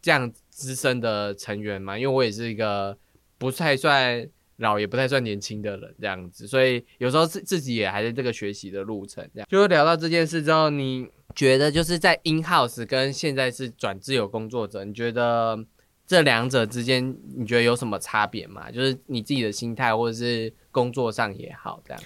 [0.01, 2.97] 这样资深的成员嘛，因为我也是一个
[3.37, 4.27] 不太算
[4.59, 9.29] 老也不太算年轻的人这样子，所以有时候自自己也还在这个学习的路程。
[9.35, 15.59] 这样，就聊到这件事之后，你觉得就是在 in house 跟现在是转自由工作者，你觉得
[16.07, 18.71] 这两者之间，你觉得有什么差别吗？
[18.71, 22.03] 就是你自己的心态，或者是工作上也好，这样。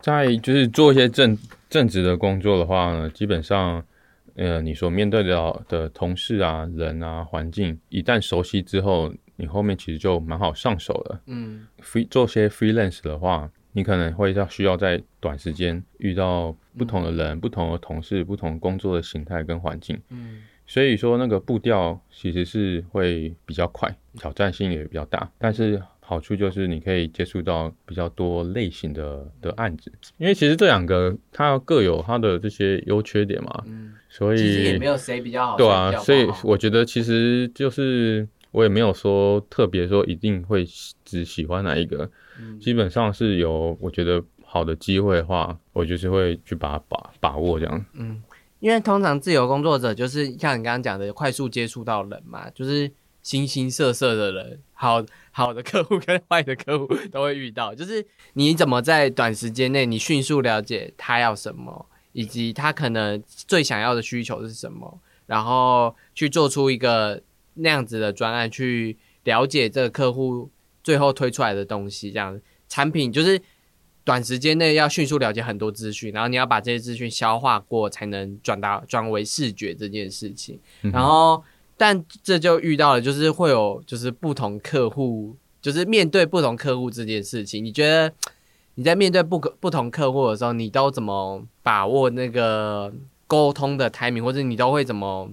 [0.00, 1.36] 在就是做一些正
[1.68, 3.84] 正职的工作的话呢，基本上，
[4.36, 11.20] 呃，你所面对的的同事啊、人啊、环境，一旦熟悉之后，你后面其实就蛮好上手了。
[11.26, 25.82] 嗯 free 做些 freelance 的话，你可能会要需要在短时间遇到不同的人、不同的同事、不同工作的形态跟环境，嗯所以说那个步调其实是会比较快，挑战性也比较大，但是。
[26.08, 40.64] 好处就是你可以接触到比较多类型的的案子，因为其实这两个它各有它的这些优缺点嘛，嗯，所以其实也没有谁比较好，对啊，所以我觉得其实就是我也没有说特别说一定会
[41.04, 47.84] 只喜欢哪一个，嗯基本上是有我觉得好的机会的话，我就是会去把它把把握这样。
[47.92, 48.22] 嗯，
[48.60, 52.90] 因为通常自由工作者就是像你刚刚讲的，快速接触到人嘛，就是
[53.28, 57.74] 形形色色的人，好好的客户跟坏的客户都会遇到。
[57.74, 70.48] 就是你怎么在短时间内，你迅速了解他要什么，以及他可能最想要的需求是什么，然后去做出一个那样子的专案去了解这个客户
[70.82, 73.38] 最后推出来的东西，这样产品就是
[74.04, 80.58] 短时间内要迅速了解很多资讯，然后你要把这些资讯消化过，才能转达转为视觉这件事情。
[80.80, 81.44] 然后，
[81.78, 88.12] 但这就遇到了，就是会有就是不同客户，就是面对不同客户这件事情，你觉得
[88.74, 92.92] 你在面对不不同客户的时候，你都怎么把握那个
[93.26, 95.30] 沟通的 timing，或者你都会怎么？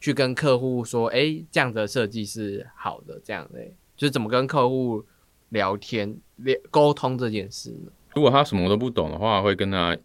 [0.00, 3.60] 去跟客户说，哎，这样的设计是好的，这样的，
[3.96, 5.02] 就是怎么跟客户
[5.48, 7.90] 聊天、聊沟通这件事呢？
[8.14, 9.96] 如果他什么都不懂的话，会跟他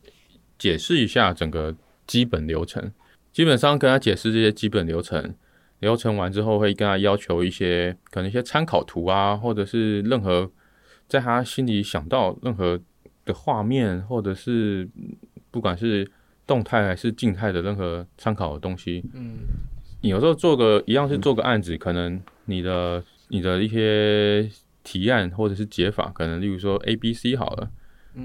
[0.58, 1.75] 解释一下整个
[2.08, 2.93] 基本流程。
[3.34, 5.36] 基本上跟他解释这些基本流程，
[5.80, 10.50] 流程完之后，会跟他要求一些可能一些参考图啊，或者是任何
[11.08, 12.80] 在他心里想到任何
[13.26, 14.88] 的画面，或者是
[15.52, 16.10] 不管是
[16.46, 19.38] 动态还是静态的任何参考的东西，嗯。
[20.02, 24.50] 你有时候做个一样是做个案子，可能你的你的一些
[24.82, 27.70] 提案或者是解法，可能例如说 A、B、C 好了，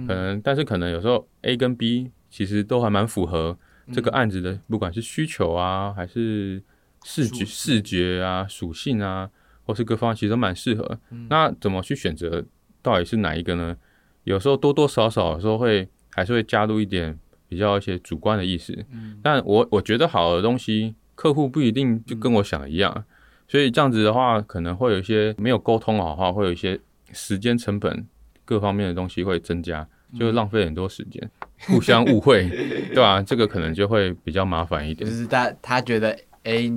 [0.07, 3.59] 可能但是可能有时候 A 跟 B 其实都还蛮符合
[3.93, 6.63] 这个案子的，不管是需求啊，还是
[7.05, 9.31] 视觉视觉啊、属性啊，
[9.65, 10.99] 或是各方其实都蛮适合。
[11.29, 12.45] 那怎么去选择
[12.83, 13.77] 到底是哪一个呢？
[14.25, 17.17] 有时候多多少少有时候会还是会加入一点
[17.49, 18.85] 比较一些主观的意思。
[19.23, 20.97] 但我我觉得好的东西。
[21.17, 23.05] 客户不一定就跟我想的一样，
[23.47, 26.77] 所以这样子的话，可能会有一些没有沟通好的话，会有一些
[27.13, 28.05] 时间成本
[28.45, 29.87] 各方面的东西会增加，
[30.19, 31.31] 就浪费很多时间，
[31.69, 32.49] 互相误会，
[32.93, 33.23] 对吧？
[33.23, 35.09] 这个可能就会比较麻烦一点。
[35.09, 36.71] 就是他他觉得，哎，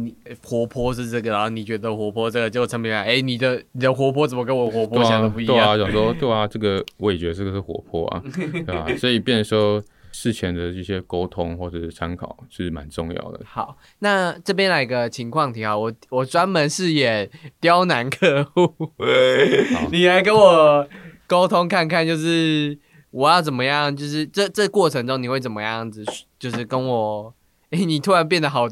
[0.43, 5.55] 活泼是这个，然后你觉得活泼这个，就成本哎，你的你的活泼怎么跟我活泼想的不一样？
[5.55, 8.87] 对啊，想说 对啊，这个我也觉得这个是活泼啊， 对吧？
[8.97, 9.83] 所以变说。
[10.13, 13.39] 事前的一些沟通或者是参考是蛮重要的。
[13.45, 17.29] 好，那这边来个情况题啊，我我专门饰演
[17.61, 18.73] 刁难客户，
[19.91, 20.87] 你来跟我
[21.27, 22.75] 沟通看看，就是
[23.11, 26.03] 我要怎么样，就是这这过程中你会怎么样子，
[26.39, 27.31] 就是跟我，
[27.69, 28.67] 哎，你突然变得好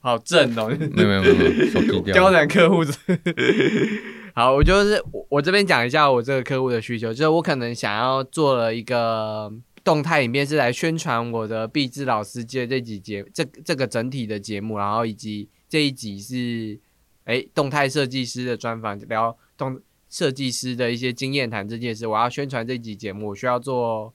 [0.00, 1.28] 好正哦，没有没有没
[1.92, 2.82] 有， 刁难客户。
[4.34, 9.52] 好，我就是我这边讲一下我这个客户的需求，就是我可能想要做了一个。
[9.84, 16.80] 动态影片是来宣传我的毕志老师接这几节这这个整体的节目，然后以及这一集是
[17.24, 22.06] 哎动态设计师的专访，聊动设计师的一些经验谈这件事。
[22.06, 24.14] 我要宣传这集节目，我需要做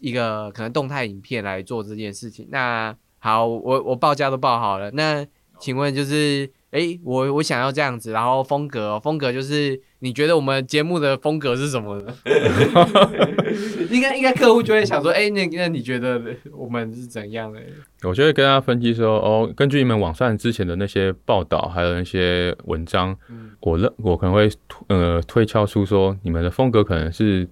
[0.00, 2.48] 一个可能动态影片来做这件事情。
[2.50, 5.26] 那好，我我报价都报好了，那
[5.58, 6.50] 请问就是。
[6.70, 12.14] 哎，我我想要这样子，然后风格风格就是你觉得我们节目的风格是什么呢？
[13.90, 16.20] 应该应该客户就会想说，哎，那那你觉得
[16.52, 17.58] 我们是怎样的？
[18.02, 23.16] 我就会跟他分析说，哦，根据你们网上之前的那些报道，还有那些文章，
[23.60, 24.50] 我认我可能会
[24.88, 27.48] 呃推敲出说，你们的风格可能是，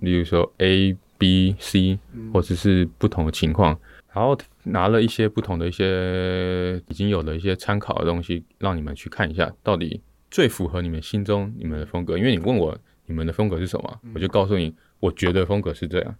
[0.00, 2.00] 例如说 A、B、C，
[2.32, 3.78] 或者是不同的情况。
[4.16, 10.00] 然后拿了一些不同的一些已经有的一些参考的东西，让你们去看一下，到底
[10.30, 12.16] 最符合你们心中你们的风格。
[12.16, 12.74] 因为你问我
[13.04, 16.14] 你们的风格是什么，我就告诉你，我觉得风格是这样。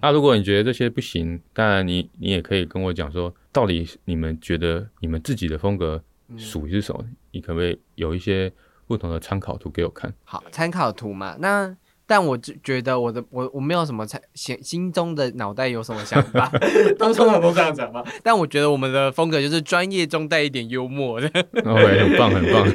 [0.00, 6.00] 那如果你觉得这些不行，当然你你也可以跟我讲说，到底你们觉得你们自己的风格
[6.36, 7.04] 属于是什么？
[7.32, 8.52] 你可不可以有一些
[8.86, 10.14] 不同的参考图给我看？
[10.22, 11.76] 好，参考图嘛，那。
[12.10, 16.50] 但我就觉得我的我我没有什么才心心中的脑袋有什么想法，
[16.98, 18.02] 都通常都这样讲嘛。
[18.20, 21.28] 但我觉得我们的风格就是专业中带一点幽默的。
[21.64, 22.66] OK，很棒很棒。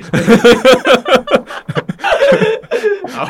[3.09, 3.27] 好，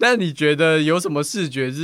[0.00, 1.80] 那你觉得有什么视觉是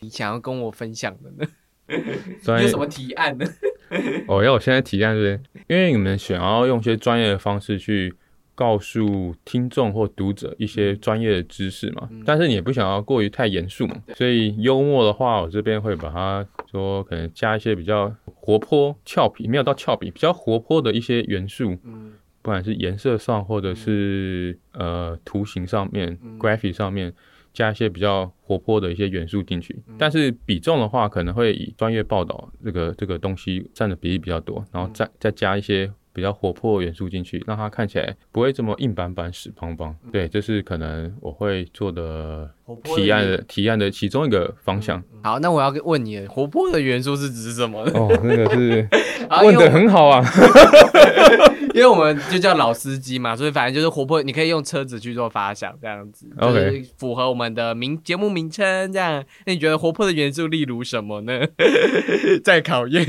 [0.00, 1.48] 你想要跟我分享的呢？
[2.60, 3.46] 有什么提案呢？
[4.28, 5.40] 哦，要我现在提案是？
[5.68, 8.14] 因为你们想要用一些专业的方式去。
[8.54, 22.12] 告诉听众或读者一些专业的知识嘛，但是你也不想要过于太严肃嘛，所以幽默的话，我这边会把它说可能加一些比较活泼、俏皮，没有到俏皮，比较活泼的一些元素，嗯，
[22.42, 27.12] 不管是颜色上或者是呃图形上面、graphic 上面
[27.52, 35.90] 加一些比较活泼的一些元素进去，但是比重的话，可能会以专业报道这个这个东西占的比例比较多，然后再再加一些。
[36.14, 39.94] 比较活泼元素进去，让它看起来不会这么硬板板、死邦邦。
[40.10, 42.48] 对，这是可能我会做的
[42.84, 45.02] 提案的提案的其中一个方向。
[45.22, 47.80] 好，那我要问你，活泼的元素是指什么？
[47.92, 48.88] 哦，那个是
[49.42, 50.24] 问的很好啊。
[51.74, 58.92] 因为我们就叫老司机嘛，所以反正就是活泼，你可以用车子去做发想，这样子就是符合我们的名节目名称。
[58.92, 61.40] 这样，那你觉得活泼的元素例如什么呢？
[62.44, 63.04] 在考验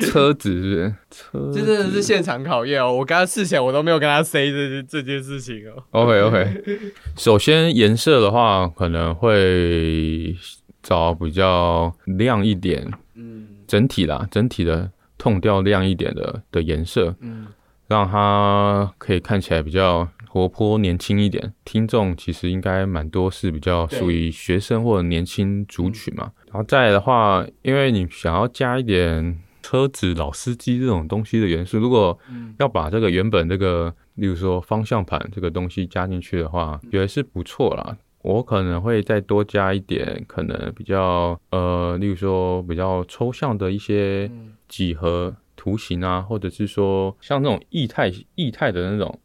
[0.00, 2.92] 车子是，车这真的是现场考验哦。
[2.92, 5.80] 我刚刚试想，我都没有跟他 say 这这件事情哦。
[5.92, 6.62] OK OK，
[7.16, 10.34] 首先颜色的话，可能会
[10.82, 14.90] 找比较亮一点，嗯，整体啦，整体的。
[15.18, 17.46] 痛调亮一点的的颜色，嗯，
[17.88, 21.52] 让它可以看起来比较活泼、年轻一点。
[21.64, 26.32] 听众其实应该蛮多是比较属于学生或者年轻族群嘛。
[26.46, 32.18] 然后再来的话，因为你想要加一点车子、老司机这种东西的元素，如果
[32.58, 37.96] 要把这个原本这个，例如说方向盘这个东西加进去的话，也是不错啦。
[38.22, 44.28] 我可能会再多加一点，可能比较呃，例如说比较抽象的一些
[44.68, 45.32] 几何
[45.66, 49.18] 图形啊，或者是说像那种液态液态的那种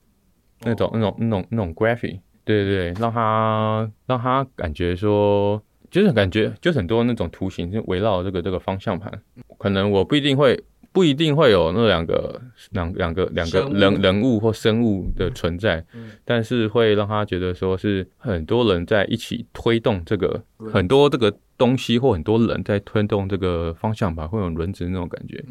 [0.62, 5.62] 那种那种那种那种 graphic，对对对，让他让他感觉说
[5.92, 9.22] 就是感觉就很多那种图形就围绕这个这个方向盘，
[9.60, 10.64] 可能我不一定会。
[10.94, 15.82] 不一定会有那两个两两个两个人人物或生物的存在，
[16.26, 25.42] 但是会让他觉得说是很多人在一起推动这个很多这个东西或很多人在推动这个方向盘，会有轮子那种感觉。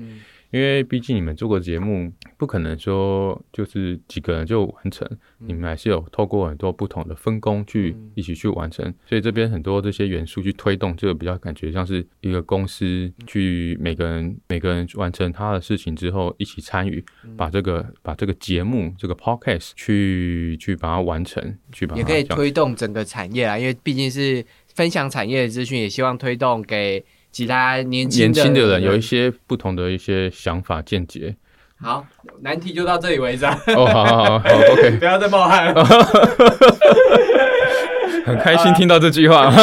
[0.51, 8.93] 因为毕竟你们做过节目，不可能说就是几个人就完成，你们还是有透过很多不同的分工去一起去完成。
[9.07, 17.05] 所以这边很多这些元素去推动，这个比较感觉像是一个公司去每个人每个人完成他的事情之后一起参与，
[17.37, 24.45] 把这个把这个节目这个 podcast 去去把它完成，去把也可以推动整个产业啊，因为毕竟是
[24.75, 27.05] 分享产业的资讯，也希望推动给。
[27.33, 31.35] 其他年轻年轻的人有一些不同的一些想法见解。
[31.81, 32.05] 好，
[32.43, 33.47] 难题就到这里为止。
[33.47, 35.85] 哦，好好 好，OK，不要再冒汗了。
[38.27, 39.51] 很开心听到这句话。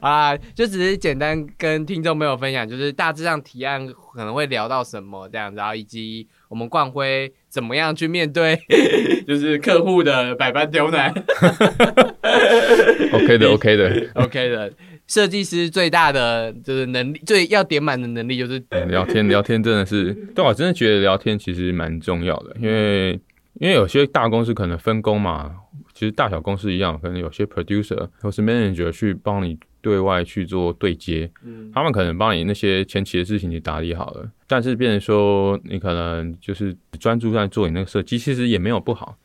[0.00, 8.58] 啊，就只是简单跟听众朋友分享，就是大致上提案可能会聊到什么这样，然后以及我们冠辉怎么样去面对，
[9.28, 11.12] 就是客户的百般刁难。
[13.12, 14.72] OK 的，OK 的，OK 的。
[15.10, 19.26] 设计师最大的就是能力，最要点满的能力就是聊天。
[19.26, 23.18] 聊天真的是，对我真的觉得聊天其实蛮重要的，因为
[23.54, 25.50] 因为有些大公司可能分工嘛，
[25.92, 39.16] 其实大小公司一样，可能有些 producer 或是 manager 去帮你对外去做对接，嗯，他们可能帮你那些前期的事情你打理好了，但是变成说你可能就是专注在做你那个设计，其实也没有不好。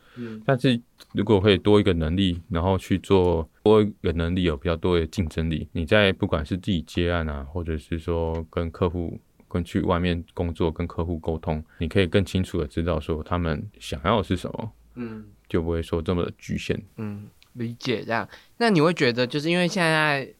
[0.45, 0.81] 但是
[1.13, 16.80] 如果可以多一个能力，然后去做多一个能力有比较多的竞争力，你在不管是自己接案啊，或者是说跟客户跟去外面工作跟客户沟通，你可以更清楚的知道说他们想要的是什么，嗯，就不会说这么的局限。
[16.97, 18.30] 嗯，理解这样。
[18.57, 20.32] 那你会觉得就是因为现在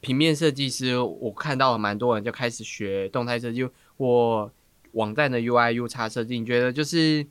[0.00, 4.48] 平面设计师，我看到了蛮多人就开始学动态设计或
[4.92, 7.26] 网站的 UI、U 叉设计，你觉得就是？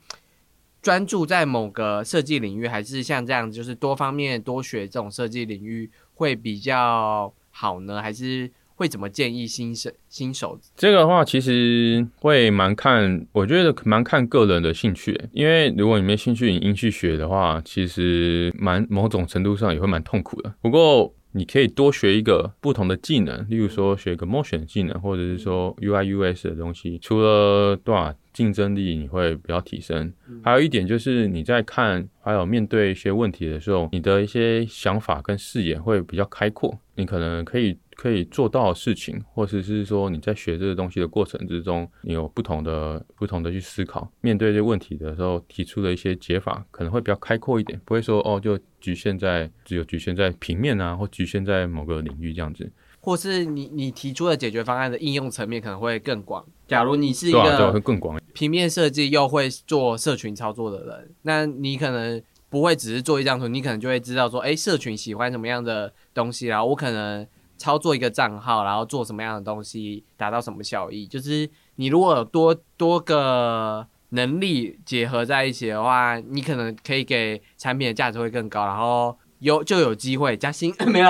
[0.84, 8.02] 专注在某个设计领域，还是像这样，就是多方面多学这种设计领域会比较好呢？
[8.02, 10.60] 还是会怎么建议新手新手？
[10.76, 15.18] 这个的话其实会蛮看，我觉得蛮看个人的兴趣。
[15.32, 20.54] 因为如果你没兴趣，你硬去学的话，其实蛮某种程度上也会蛮痛苦的。
[20.62, 27.00] 不过你可以多学一个不同的技能，例如说学一个 motion 技能，或者是说 UI US 的东西。
[27.00, 28.14] 除了多少？
[28.34, 30.12] 竞争力你会比较提升，
[30.44, 52.72] 还有一点就是你在看还有面对一些问题的时候，你的一些想法跟视野会比较开阔，你可能可以可以做到的事情，或者是说你在学这个东西的过程之中，你有不同的不同的去思考，面对这些问题的时候提出的一些解法可能会比较开阔一点，不会说哦就局限在只有局限在平面啊，或局限在某个领域这样子。
[53.04, 56.44] 或是你你提出的解决方案的应用层面可能会更广。
[56.66, 67.28] 假如你是一个更广平面设计又会做社群操作的人，那你可能不会只是做一张图，你可能就会知道说，哎，社群喜欢什么样的东西，然后我可能
[67.58, 71.06] 操作一个账号，然后做什么样的东西，达到什么效益。
[71.06, 79.18] 就是你如果有多多个能力结合在一起的话，你可能可以给产品的价值会更高，然后。
[79.44, 81.08] 有就有机会加薪，没有，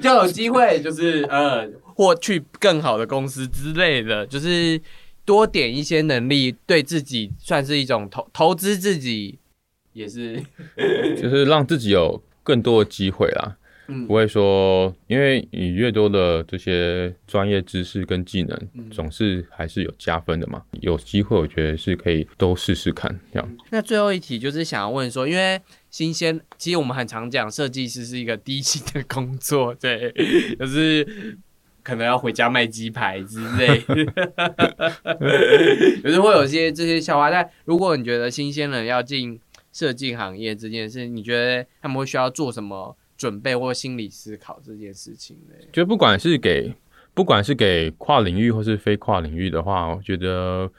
[0.00, 4.80] 就有机会， 就是呃，或去更好的公司之类的，就是
[5.24, 9.38] 多点一些能力，对自己算是一种投投资自己，
[9.92, 10.40] 也是，
[11.20, 13.56] 就是让自己有更多的机会啦。
[14.06, 18.56] 不会说，因为你越多的这些专业知识跟技能，
[18.88, 20.62] 总是还是有加分的嘛。
[20.80, 23.56] 有机会，我觉得是可以都试试看这样。
[23.70, 25.60] 那最后一题就是想要问说，因为
[25.90, 30.12] 新鲜，其实我们很常讲，设计师是一个低薪的工作， 对，
[30.58, 31.36] 就是
[31.82, 33.82] 可能要回家卖鸡排之类，
[36.04, 37.30] 有时会有些这些笑话。
[37.30, 39.38] 但如果你觉得新鲜人要进
[39.72, 45.54] 设计行业这件事，你觉得他们会需要做什么准备或心理思考这件事情呢？
[45.72, 46.74] 就不管是给
[47.14, 50.70] 不管是给跨领域或是非跨领域的话，我觉得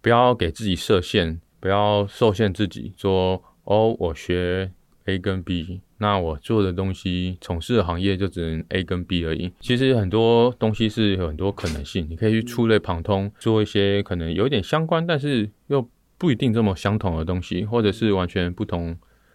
[0.00, 4.70] 不要给自己设限，不要受限自己说哦，我学
[5.06, 9.52] A 跟 B，那我做的东西从事的行业就只能 A 跟 B 而已。
[9.60, 15.88] 其实很多东西是有很多可能性，你可以去触类旁通，做一些可能有点相关，但是又。
[16.20, 18.94] 不一定这么相同的东西，或者是完全不同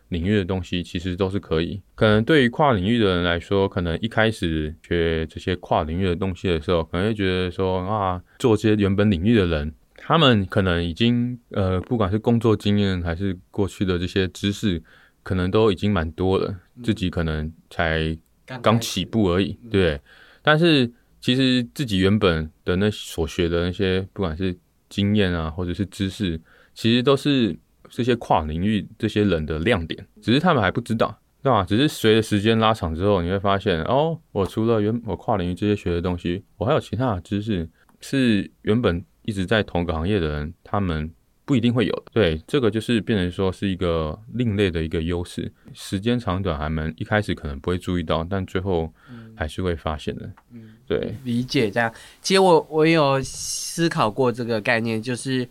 [0.10, 1.82] 领域的东西，其实都是可以。
[1.96, 9.74] 可能对于跨领域的人来说，可能一开始学这些跨领域的东西的时候，可能会觉得说啊，做这些原本领域的人，
[10.08, 14.80] 他们可能已经呃，不管是工作经验还是过去的这些知识，
[15.24, 18.16] 可能都已经蛮多了，自己可能才
[18.62, 20.00] 刚起步而已，对。
[20.44, 24.56] 但是其实自己原本的那所学的那些，不管是
[24.90, 26.40] 经验啊，或者是知识。
[26.76, 27.58] 其实都是
[27.90, 31.64] 这些跨领域这些人的亮点，只是他们还不知道，对吧？
[31.64, 37.68] 只是随着时间拉长之后，你会发现，哦，我除了原我跨领域这些学的东西，我还有其他的知识，
[38.02, 41.12] 是原本一直在同个行业的人，他们
[41.44, 42.04] 不一定会有。
[42.12, 45.52] 对，这个就是变成说是一个另类的一个优势。
[45.74, 48.92] 时间长短，还们一开始可能不会注意到，但最后
[49.36, 50.32] 还是会发现的。
[50.52, 51.94] 嗯，对，理解这样。
[52.22, 55.48] 其实我我有思考过这个概念，就是。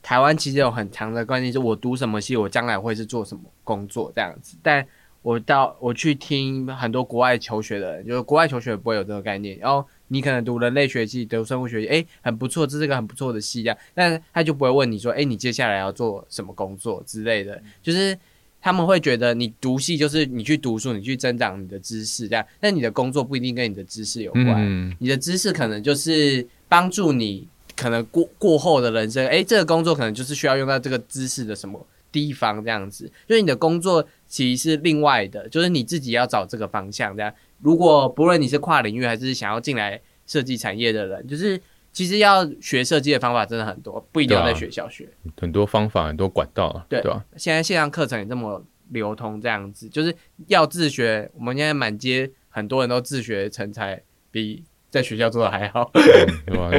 [0.00, 4.56] 台湾其实有很强的观念，是我读什么系，我将来会是做什么工作这样子。
[4.62, 4.86] 但
[5.22, 9.58] 我到我去听很多国外求学的人，就是国外求学不会有这个概念。
[9.58, 13.78] 然后你可能读人类学系、读生物学系，哎，很不错，这是个很不错的系这样。
[13.94, 17.62] 但是他就不会问你说，哎，你接下来要做什么工作之类的。
[17.82, 18.18] 就是
[18.60, 22.44] 他们会觉得你读系就是你去读书，你去增长你的知识这样。
[22.60, 27.46] 但你的工作不一定跟你的知识有关，你的知识可能就是帮助你。
[27.80, 37.32] 可能过过后的人生，哎，这个工作可能就是需要用到这个知识的什么地方这样子，所以你的工作其实是另外的，就是你自己要找这个方向这样。
[37.60, 41.60] 如果不论你是跨领域还是想要进来设计产业的人，就是
[41.92, 45.08] 其实要学设计的方法真的很多，不一定要在学校学，
[45.40, 47.24] 很多方法很多管道，对吧？
[47.36, 50.14] 现在线上课程也这么流通，这样子就是
[50.46, 51.30] 要自学。
[51.34, 54.64] 我们现在满街很多人都自学成才，比。
[54.90, 56.70] 在学校做的还好，对吧？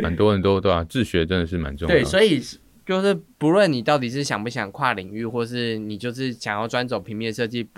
[0.00, 0.84] 蛮多人都对吧？
[0.84, 1.92] 自学真的是蛮重要。
[1.92, 2.40] 对，所以
[2.86, 7.68] 就是不论你到底是想不想跨领域，或是你就是想要专走平面设计，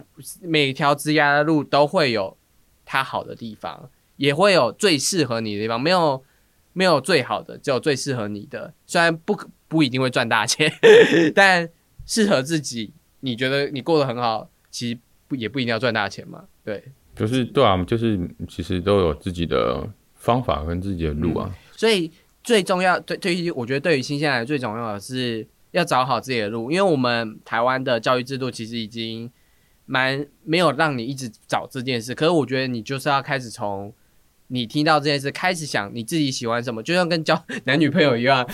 [0.43, 2.37] 每条枝丫的路都会有
[2.93, 5.81] 它好的地方，也会有最适合你的地方。
[5.81, 6.21] 没有
[6.73, 8.75] 没有最好的，只有最适合你的。
[8.85, 9.39] 虽然不
[9.69, 10.69] 不一定会赚大钱，
[11.33, 11.69] 但
[12.05, 16.47] 适合自己，你觉得你过得很好，其实不也不一定要赚大钱嘛？
[16.65, 16.83] 对。
[17.15, 18.19] 就是对啊，就是
[18.49, 21.49] 其实都有自己的方法跟自己的路啊。
[21.77, 22.11] 所以
[22.43, 29.31] 最重要，对对于我觉得对于新鲜来最重要的是要找好自己的路，因为我们台湾的教育制度其实已经
[29.91, 32.15] 蛮没有让你一直找这件事。
[32.15, 33.93] 可是我觉得你就是要开始从。
[34.53, 38.45] 你听到这件事，开始想你自己喜欢什么，就像跟交 男女朋友一样，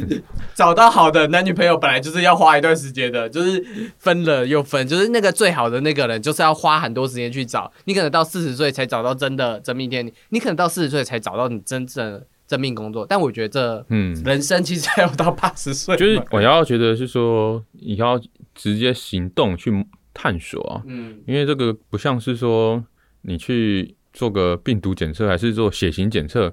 [0.54, 3.64] 找到好的男女朋友本来就是要花一段时间的，就是
[3.98, 7.72] 分了又分，就是那个最好的那个人，就是要花很多时间去找。
[7.86, 13.06] 你可能到四十岁才找到真的真命天女，你可能到四十岁才找到你真正真命工作。
[13.08, 15.96] 但我觉得，嗯，人生其实还有到八十岁。
[15.96, 18.20] 就是我要觉得是说，你要
[18.54, 19.70] 直接行动去
[20.16, 22.82] 探索啊，嗯，因为这个不像是说
[23.20, 23.94] 你去。
[24.16, 26.50] 做个病毒检测还是做血型检测，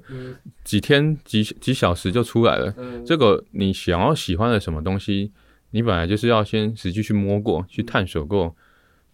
[0.66, 2.76] 几天几几小时就出来了。
[3.06, 5.32] 这个你想要喜欢的什么东西，
[5.72, 8.54] 你本来就是要先实际去摸过去探索过，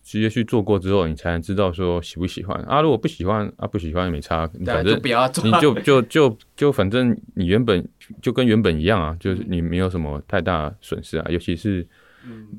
[0.02, 2.82] 直接去做过之后，你才能知道说喜不喜欢啊。
[2.82, 5.00] 如果不喜欢啊，不喜欢也没差，反正
[5.44, 7.88] 你就就就就反正你原本
[8.20, 11.28] 就跟原本一样啊，就是你没有什么太大损失啊。
[11.30, 11.88] 尤其是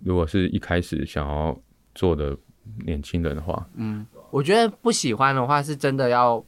[0.04, 1.60] 如果是一开始想要
[1.94, 2.36] 做的
[2.84, 4.06] 年轻人的话，嗯。
[4.30, 6.44] 我觉得不喜欢的话，是真的要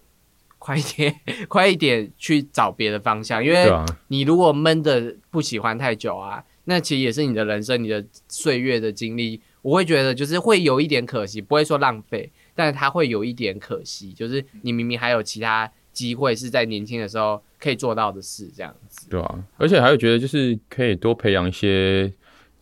[0.58, 1.12] 快一点，
[1.48, 3.44] 快一点去找别的方向。
[3.44, 3.68] 因为
[4.06, 9.40] 你如果闷的不喜欢太久啊，那其实也是你的人生、你的岁月的经历。
[9.62, 14.12] 我会觉得就是会有一点可惜，不会说浪费，但是它会有一点可惜。
[14.12, 19.08] 就是你明明还有其他机会是在年轻的时候可以做到的事，这样子。
[19.08, 22.12] 对啊，而且还有觉得就是可以多培养一些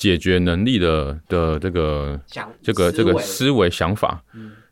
[0.00, 2.18] 解决能力的的这个
[2.62, 4.24] 这个这个思维想法。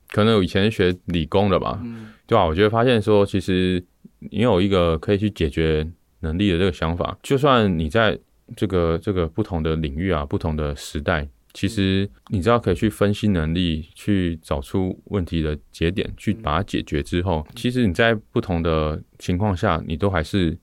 [0.09, 1.79] 可能我以前学理工的吧，
[2.27, 2.47] 对吧？
[2.47, 3.85] 我觉得发现说，其实
[4.21, 5.87] 你有一个可以去解决
[6.21, 8.19] 能力的这个想法，就算你在
[8.57, 20.57] 这个这个不同的领域啊，不同的时代，其实你知道可以去分析能力，去找出问题的节点，去把它解决之后，其实你在不同的情况下，你都还是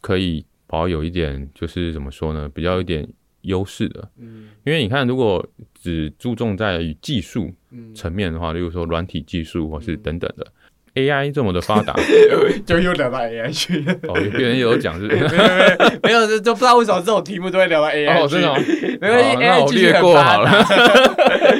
[0.00, 3.06] 可以保有一点，就是怎么说呢，比较一点。
[3.46, 5.44] 优势的，嗯，因为你看，如果
[5.74, 7.50] 只注重在于技术
[7.94, 10.46] 层面的话，例如说软体技术或是等等的
[10.94, 11.94] ，AI 这么的发达，
[12.66, 13.84] 就又聊到 AI 去。
[14.08, 15.06] 哦，别人有讲是，
[16.02, 18.22] 没有没有，就不知道为什么这种题目都会聊到 AI。
[18.22, 18.52] 哦，真的，
[19.00, 20.66] 没关系，AI 技术很发达。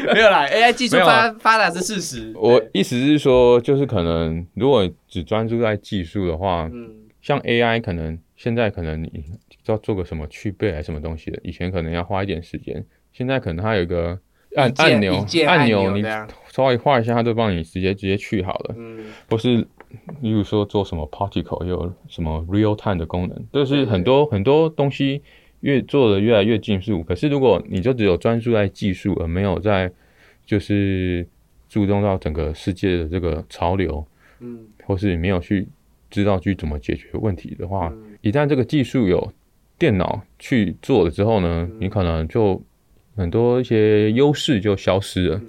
[0.14, 2.32] 没有啦，AI 技术发发达是事实。
[2.34, 6.88] 我意思是说，就是可能如果只专注在技术的话，嗯，
[7.20, 9.24] 像 AI 可能现在可能你。
[9.66, 11.40] 要做个什么去背还是什么东西的？
[11.42, 14.16] 以前可能要花一点时间，现在可能它有一个
[14.54, 16.04] 按按钮，按钮你
[16.46, 18.74] 稍微画一下，它就帮你直接直接去好了。
[18.78, 19.66] 嗯，或是
[20.20, 25.20] 例如说做什么 particle，有什么 real time 的功能，就是很多很多东西
[25.62, 27.02] 越做的越来越技术。
[27.02, 29.90] 可是如果你就只有专注在技术，而没有在
[30.44, 31.26] 就是
[31.68, 34.06] 注重到整个世界的这个潮流，
[34.38, 35.66] 嗯，或是你没有去
[36.08, 37.92] 知道去怎么解决问题的话，
[38.26, 39.32] 一旦这个技术有
[39.78, 42.60] 电脑去做了之后呢，你可能就
[43.16, 45.40] 很多一些优势就消失了。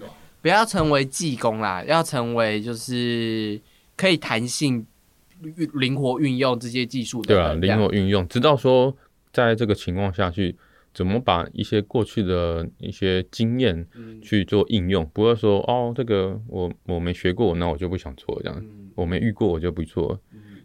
[0.44, 3.60] 不要成为技工啦，要成为就是
[3.96, 4.86] 可以弹性、
[5.74, 7.34] 灵活运用这些技术的。
[7.34, 8.96] 对啊，灵活运用，知道说
[9.34, 10.56] 在这个情况下去
[10.94, 13.88] 怎么把一些过去的一些经验
[14.22, 18.64] 去做应用，不会说哦，这个我我没学过，那我就不想做这样。
[18.94, 20.20] 我没遇过，我就不做，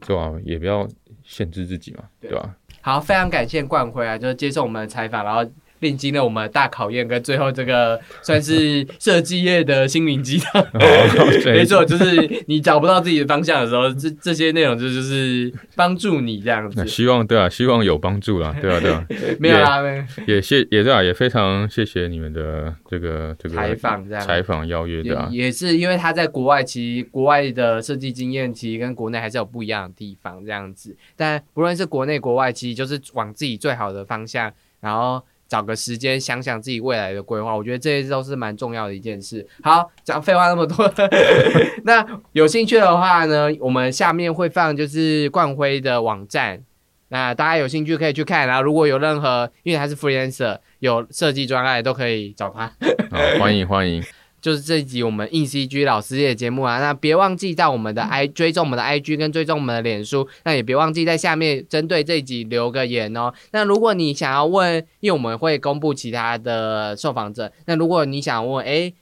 [0.06, 0.32] 是吧？
[0.44, 0.86] 也不要
[1.32, 2.54] 限制自己嘛，对吧？
[2.82, 5.44] 好，非常感谢冠辉啊，就是接受我们的采访，然后。
[5.82, 10.64] 历经了我们大考验，跟最后这个算是设计业的心灵鸡汤。
[11.44, 16.86] 没错，就是你找不到自己的方向的时候，这这些内容就就是帮助你这样子。
[16.86, 19.04] 希望对啊，希望有帮助啦，对啊，对啊。
[19.38, 19.82] 没有啦，
[20.26, 25.28] 也谢也对啊，也非常谢谢你们的这个这个采访，这样采访邀约的。
[25.32, 30.96] 也是因为他在国外，其实国外的设计经验其实跟国内还是有不一样的地方，这样子。
[31.16, 35.22] 但不论是国内国外，其实就是往自己最好的方向，然后。
[35.52, 39.46] 找个时间想想自己未来的规划，我觉得这些都是蛮重要的一件事。
[39.62, 40.90] 好，讲废话那么多，
[41.84, 46.62] 那有兴趣的话呢，我们下面会放就是冠辉的网站，
[47.08, 48.48] 那大家有兴趣可以去看。
[48.48, 52.72] 然后如果有任何，因为他是 freelancer，有设计专案都可以找他。
[53.10, 54.02] 好，欢迎欢迎。
[54.42, 63.32] 就是这一集我们硬 CG 老师的节目啊，那别忘记在我们的 I 追踪我们的 IG 跟追踪我们的脸书，那也别忘记在下面针对这一集留个言哦。
[63.52, 68.92] 那如果你想要问，因为我们会公布其他的受访者，那如果你想问诶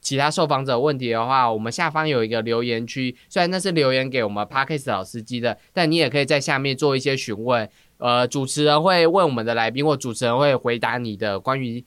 [0.00, 7.68] 其他受访者问题的话，我们下方有一个留言区，虽然那是留言给我们 Parkes 老司机的，但你也可以在下面做一些询问，
[7.98, 11.84] 呃，主持人会问我们的来宾，或主持人会回答你的关于。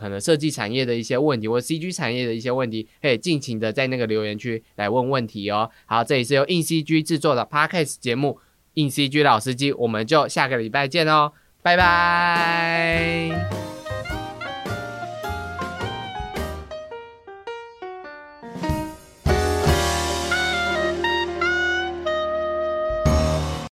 [0.00, 5.70] 可能设计产业的一些问题，或 CG 产业的一些问题，可以尽情的在那个留言区来问问题哦。
[5.84, 8.38] 好，这里是由硬 CG 制作的 Podcast 节目，
[8.74, 11.32] 硬 CG 老司机，我们就下个礼拜见哦，
[11.62, 13.79] 拜拜。